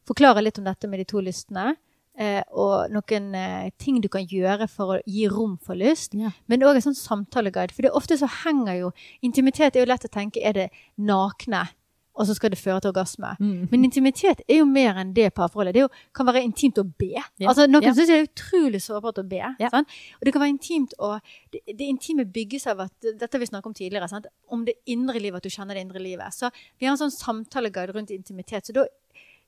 [0.09, 1.77] forklarer litt om dette med de to lystene.
[2.19, 6.17] Eh, og noen eh, ting du kan gjøre for å gi rom for lyst.
[6.19, 6.33] Ja.
[6.51, 7.71] Men òg en sånn samtaleguide.
[7.77, 8.89] For det er ofte så henger jo
[9.23, 10.67] Intimitet er jo lett å tenke er det
[10.99, 11.69] nakne,
[12.19, 13.31] og så skal det føre til orgasme.
[13.39, 13.69] Mm.
[13.71, 15.77] Men intimitet er jo mer enn det parforholdet.
[15.77, 17.13] Det jo, kan være intimt å be.
[17.15, 17.49] Ja.
[17.53, 17.93] Altså, noen Ja.
[17.95, 19.43] syns det er utrolig sårbart å be.
[19.63, 19.71] Ja.
[19.73, 21.21] Og det kan være intimt å
[21.53, 24.09] det, det intime bygges av at Dette har vi snakket om tidligere.
[24.11, 24.27] Sant?
[24.51, 26.35] Om det indre livet, at du kjenner det indre livet.
[26.35, 28.67] Så vi har en sånn samtaleguide rundt intimitet.
[28.67, 28.85] Så da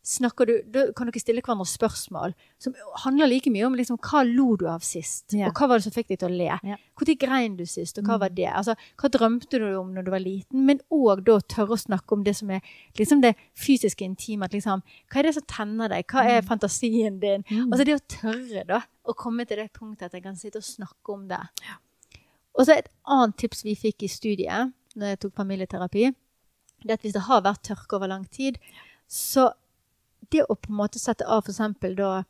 [0.07, 2.33] snakker du, da kan dere stille hverandre spørsmål
[2.63, 2.75] som
[3.05, 5.49] handler like mye om liksom, hva lo du av sist, Ja.
[5.49, 6.59] og hva var det som fikk deg til å le.
[6.65, 6.77] Ja.
[7.01, 8.47] Når grein du sist, og hva var det?
[8.49, 10.65] Altså, hva drømte du om når du var liten?
[10.67, 12.61] Men òg da tørre å snakke om det som er
[12.99, 14.49] liksom det fysiske intime.
[14.53, 16.07] Liksom, hva er det som tenner deg?
[16.09, 17.45] Hva er fantasien din?
[17.51, 17.69] Mm.
[17.73, 20.65] Altså det å tørre da, å komme til det punktet at jeg kan sitte og
[20.65, 21.41] snakke om det.
[22.59, 26.11] Og så et annet tips vi fikk i studiet når jeg tok familieterapi,
[26.83, 28.57] det er at hvis det har vært tørke over lang tid,
[29.11, 29.51] så
[30.31, 32.25] det å på en måte sette av eksempel da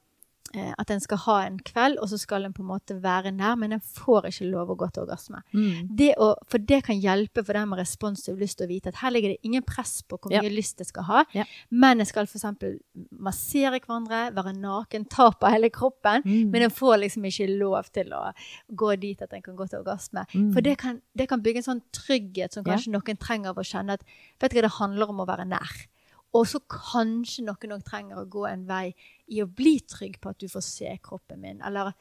[0.55, 3.31] eh, at en skal ha en kveld, og så skal en på en måte være
[3.31, 5.43] nær, men en får ikke lov å gå til orgasme.
[5.55, 5.85] Mm.
[5.95, 8.99] Det å, for det kan hjelpe for den med responsiv lyst til å vite at
[8.99, 10.43] her ligger det ingen press på hvor Ja.
[10.43, 11.45] mye lyst jeg skal ha, Ja.
[11.71, 12.81] men jeg skal eksempel
[13.13, 16.51] massere hverandre, være naken, ta på hele kroppen, Mm.
[16.51, 18.33] men en får liksom ikke lov til å
[18.75, 20.27] gå dit at en kan gå til orgasme.
[20.35, 20.53] Mm.
[20.53, 22.75] For det kan, det kan bygge en sånn trygghet som Ja.
[22.75, 24.03] kanskje noen trenger av å kjenne at
[24.41, 25.87] vet du hva, det handler om å være nær.
[26.35, 28.95] Og så kanskje noen òg trenger å gå en vei
[29.29, 31.61] i å bli trygg på at du får se kroppen min.
[31.67, 31.93] Eller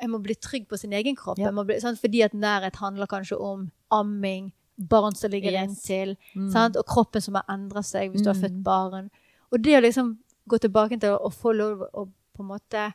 [0.00, 1.38] jeg må bli trygg på sin egen kropp.
[1.38, 1.50] Ja.
[1.50, 1.78] Bli?
[1.80, 5.68] Fordi at nærhet handler kanskje om amming, barn som ligger Yes.
[5.68, 6.50] inntil, Mm.
[6.52, 6.76] sant?
[6.76, 8.42] og kroppen som har endret seg hvis du har Mm.
[8.42, 9.10] født barn.
[9.52, 10.18] Og det å liksom
[10.48, 12.94] gå tilbake til å få lov å på en måte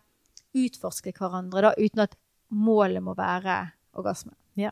[0.55, 2.15] utforske hverandre, da, uten at
[2.51, 4.33] målet må være orgasme.
[4.55, 4.71] Ja.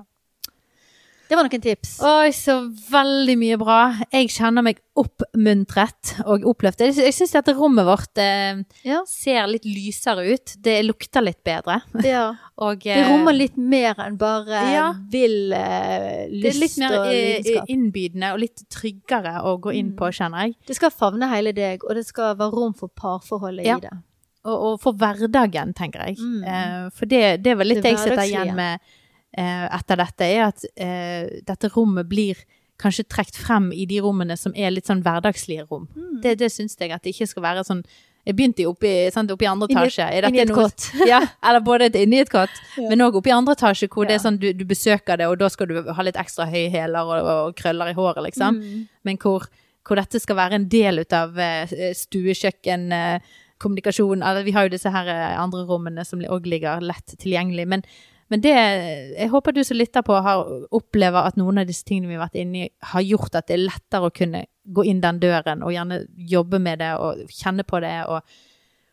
[1.30, 1.96] Det var noen tips.
[2.06, 2.54] Oi, så
[2.92, 3.78] veldig mye bra.
[4.14, 6.96] Jeg kjenner meg oppmuntret og oppløftet.
[7.02, 9.00] Jeg, syns dette rommet vårt eh, Ja.
[9.10, 10.54] ser litt lysere ut.
[10.62, 11.82] Det lukter litt bedre.
[12.06, 12.28] ja.
[12.56, 14.86] Og, Det eh, rommer litt mer enn bare Ja.
[15.12, 17.70] vill eh, det er lyst litt mer eh, lidenskap.
[17.74, 19.98] innbydende og litt tryggere å gå inn Mm.
[20.00, 20.56] på, kjenner jeg.
[20.68, 23.92] Det skal favne hele deg, og det skal være rom for parforholdet i det.
[24.46, 26.18] og, og for hverdagen, tenker jeg.
[26.22, 26.44] Mm.
[26.48, 29.02] Eh, for det, det var litt Det jeg sitter igjen med eh,
[29.44, 32.40] etter dette, er at eh, dette rommet blir
[32.82, 35.86] kanskje trukket frem i de rommene som er litt sånn hverdagslige rom.
[35.96, 36.18] Mm.
[36.24, 37.84] Det, det syns jeg at det ikke skal være sånn
[38.26, 39.36] Jeg begynte jo oppe i, andre
[39.70, 40.06] Inni etasje.
[40.10, 40.88] Dette inni et noe- kott.
[41.12, 42.50] ja, eller både inni et kott,
[42.82, 42.88] Ja.
[42.90, 45.38] men òg oppe i andre etasje, hvor det er sånn du, du besøker det, og
[45.38, 48.58] da skal du ha litt ekstra høye hæler og, og krøller i håret, liksom.
[48.58, 48.88] Mm.
[49.06, 49.46] Men hvor,
[49.86, 54.74] hvor dette skal være en del ut av eh, stuekjøkken, eh, kommunikasjon Vi har jo
[54.74, 57.68] disse her eh, andre rommene som òg ligger lett tilgjengelig.
[57.70, 57.86] Men,
[58.32, 62.10] men det Jeg håper du som lytter på, har, opplever at noen av disse tingene
[62.10, 65.04] vi har vært inne i, har gjort at det er lettere å kunne gå inn
[65.04, 68.00] den døren og gjerne jobbe med det og kjenne på det.
[68.10, 68.26] og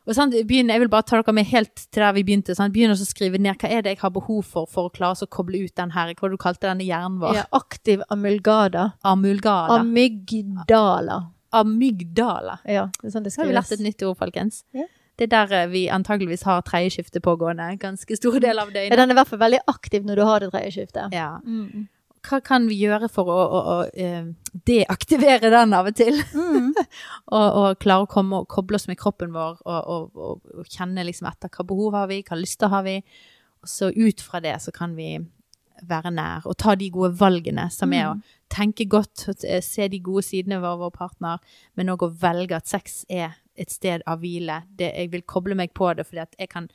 [0.03, 2.57] og sånn, begynne, Jeg vil bare ta dere med helt til der vi begynte.
[2.59, 5.14] Sånn, Begynn å skrive ned hva er det jeg har behov for for å klare
[5.14, 7.37] å koble ut den her, hva du kalte denne hjernen vår?
[7.39, 8.95] Ja, aktiv amulgada.
[9.07, 9.78] Amulgada.
[9.78, 11.20] Amygdala.
[11.53, 12.59] Amygdala.
[12.66, 14.64] Ja, det er sånn det Så har vi lært et nytt ord, folkens.
[14.74, 14.89] Ja.
[15.19, 18.97] Det er der eh, vi antageligvis har tredjeskifte pågående ganske stor del av Ja, døgnet.
[18.97, 21.13] den er i hvert fall veldig aktiv når du har det tredje skiftet.
[21.13, 21.35] Ja.
[21.45, 21.89] Mm.
[22.23, 24.25] Hva kan vi gjøre for å, å, å eh,
[24.69, 26.21] deaktivere den av og til?
[26.35, 26.73] Mm.
[27.37, 30.71] og, og klare å komme og koble oss med kroppen vår og, og, og, og
[30.71, 32.97] kjenne liksom etter hva behov har vi, hva lyster har vi.
[33.63, 35.17] Og så ut fra det så kan vi
[35.89, 38.23] være nær og ta de gode valgene som er å Mm.
[38.53, 41.39] tenke godt, eh, se de gode sidene ved vår partner,
[41.75, 43.33] men òg å velge at sex er
[43.63, 44.61] et sted av hvile.
[44.79, 46.69] Det, jeg vil koble meg på det fordi at jeg kan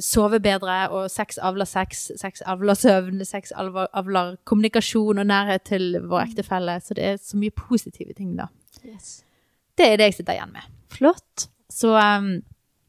[0.00, 5.98] sove bedre, og sex avler sex, sex avler søvn, sex avler, kommunikasjon og nærhet til
[6.08, 6.78] vår ektefelle.
[6.80, 8.46] Så det er så mye positive ting, da.
[8.88, 9.18] Yes.
[9.76, 10.64] Det er det jeg sitter igjen med.
[10.92, 11.48] Flott.
[11.72, 12.30] Så um,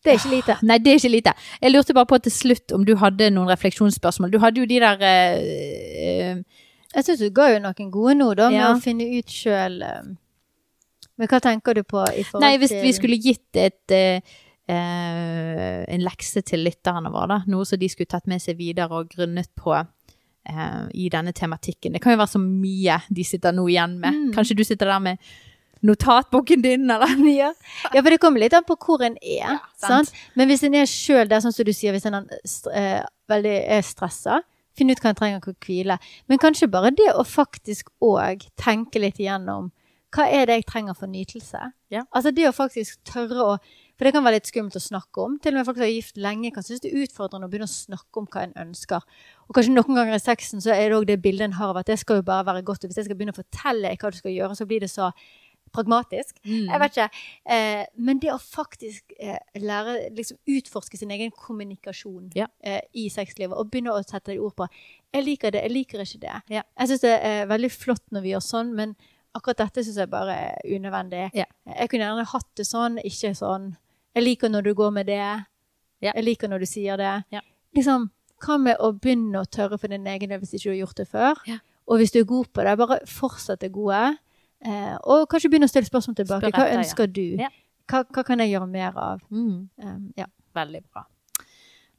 [0.03, 0.55] Det er ikke lite.
[0.67, 1.33] Nei, det er ikke lite.
[1.61, 4.31] Jeg lurte bare på til slutt om du hadde noen refleksjonsspørsmål.
[4.33, 6.65] Du hadde jo de der uh, uh,
[6.95, 8.71] Jeg syns du ga jo noen gode nå, da, med Ja.
[8.75, 9.79] å finne ut sjøl
[11.23, 14.33] Men hva tenker du på i forhold Nei, hvis til vi skulle gitt et eh,
[14.67, 17.39] eh, en lekse til lytterne våre, da.
[17.51, 21.95] Noe som de skulle tatt med seg videre og grunnet på eh, i denne tematikken.
[21.95, 24.19] Det kan jo være så mye de sitter nå igjen med.
[24.19, 24.29] Mm.
[24.35, 25.33] Kanskje du sitter der med
[25.83, 27.13] notatboken din, eller?
[27.41, 27.51] ja.
[27.91, 29.59] ja, for det kommer litt an på hvor en er.
[29.75, 30.09] sant.
[30.09, 30.25] sant?
[30.39, 32.41] Men hvis en er sjøl der, sånn som du sier, hvis en er,
[32.75, 32.99] eh,
[33.31, 34.41] veldig er stressa,
[34.73, 35.99] finn ut hva en trenger å hvile.
[36.31, 39.69] Men kanskje bare det å faktisk òg tenke litt igjennom
[40.13, 41.59] hva er det jeg trenger for nytelse?
[41.93, 42.03] Ja.
[42.13, 43.55] Altså det å faktisk tørre å
[43.93, 45.35] For det kan være litt skummelt å snakke om.
[45.37, 47.67] Til og med folk som er gift lenge, kan synes det er utfordrende å begynne
[47.69, 49.05] å snakke om hva en ønsker.
[49.45, 51.77] Og kanskje noen ganger i sexen så er det òg det bildet en har av
[51.83, 52.83] at det skal jo bare være godt.
[52.83, 55.11] Og hvis jeg skal begynne å fortelle hva du skal gjøre, så blir det så
[55.73, 56.41] pragmatisk.
[56.45, 56.67] Mm.
[56.71, 57.23] Jeg vet ikke.
[57.55, 62.47] Eh, men det å faktisk eh, lære, liksom utforske sin egen kommunikasjon Ja.
[62.65, 64.67] eh, i sexlivet, og begynne å sette ord på
[65.13, 66.37] Jeg liker det, jeg liker ikke det.
[66.49, 66.63] Ja.
[66.79, 68.95] Jeg syns det er veldig flott når vi gjør sånn, men
[69.37, 71.27] akkurat dette syns jeg bare er unødvendig.
[71.37, 71.47] Ja.
[71.69, 73.71] Jeg kunne gjerne hatt det sånn, ikke sånn.
[74.13, 75.23] Jeg liker når du går med det.
[76.03, 76.11] Ja.
[76.11, 77.13] Jeg liker når du sier det.
[77.33, 77.41] Ja.
[77.73, 78.09] Liksom,
[78.43, 80.99] hva med å begynne å tørre for din egen del hvis ikke du har gjort
[80.99, 81.41] det før?
[81.89, 84.03] Og hvis du er god på det, bare fortsett det gode.
[84.63, 86.47] Eh, og kanskje begynne å stille spørsmål tilbake.
[86.47, 86.83] Spør Hva etter, ja.
[86.83, 87.25] ønsker du?
[87.91, 89.23] Hva, hva kan jeg gjøre mer av?
[89.33, 89.65] Mm.
[89.83, 90.29] Um, ja.
[90.55, 91.03] Veldig bra.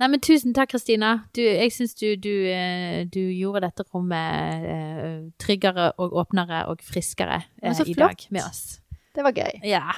[0.04, 1.14] Nei, men tusen takk, Kristina.
[1.32, 7.38] Jeg syns du, du, eh, du gjorde dette rommet eh, tryggere og åpnere og friskere
[7.62, 8.82] eh, i dag med oss.
[9.16, 9.62] Det var gøy.
[9.64, 9.94] Ja.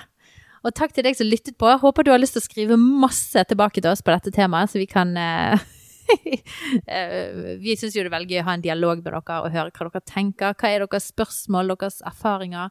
[0.63, 1.73] Og takk til deg som lyttet på.
[1.83, 4.79] Håper du har lyst til å skrive masse tilbake til oss på dette temaet, så
[4.79, 5.67] vi kan eh,
[6.87, 9.51] eh, Vi syns jo det er veldig gøy å ha en dialog med dere og
[9.59, 10.55] høre hva dere tenker.
[10.55, 12.71] Hva er deres spørsmål, deres erfaringer?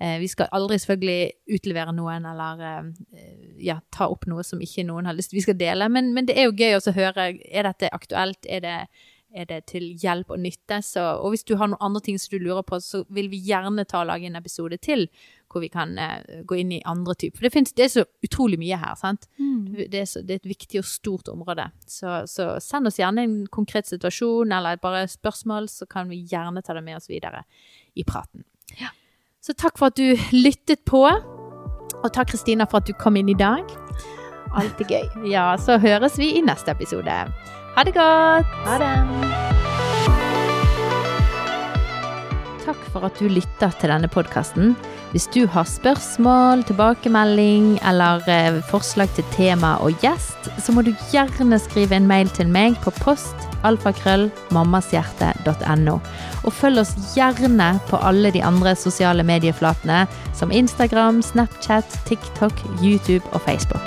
[0.00, 2.90] Eh, vi skal aldri selvfølgelig utlevere noen eller eh,
[3.66, 6.28] ja, ta opp noe som ikke noen har lyst til vi skal dele, men, men
[6.28, 7.32] det er jo gøy å høre.
[7.50, 8.46] Er dette aktuelt?
[8.46, 8.76] Er det,
[9.34, 10.78] er det til hjelp og nytte?
[10.86, 13.40] Så, og hvis du har noen andre ting som du lurer på, så vil vi
[13.48, 15.08] gjerne ta og lage en episode til
[15.50, 17.40] hvor vi kan eh, gå inn i andre typer.
[17.40, 19.26] For det, finnes, det er så utrolig mye her, sant?
[19.82, 21.66] Det er, så, det er et viktig og stort område.
[21.90, 26.62] Så, så send oss gjerne en konkret situasjon eller bare spørsmål, så kan vi gjerne
[26.62, 27.42] ta det med oss videre
[27.98, 28.46] i praten.
[28.78, 28.94] Ja.
[29.48, 33.30] Så takk for at du lyttet på, og takk Kristina for at du kom inn
[33.32, 33.64] i dag.
[34.52, 35.06] Alltid gøy.
[35.30, 37.14] Ja, så høres vi i neste episode.
[37.72, 38.52] Ha det godt!
[38.66, 38.92] Ha det.
[42.66, 44.76] Takk for at du lytter til denne podkasten.
[45.14, 50.92] Hvis du har spørsmål, tilbakemelding eller eh, forslag til tema og gjest, så må du
[51.08, 55.96] gjerne skrive en mail til meg på post alfakrøll mammashjerte.no.
[56.48, 60.06] Og følg oss gjerne på alle de andre sosiale medieflatene
[60.38, 63.84] som Instagram, Snapchat, TikTok, YouTube og Facebook.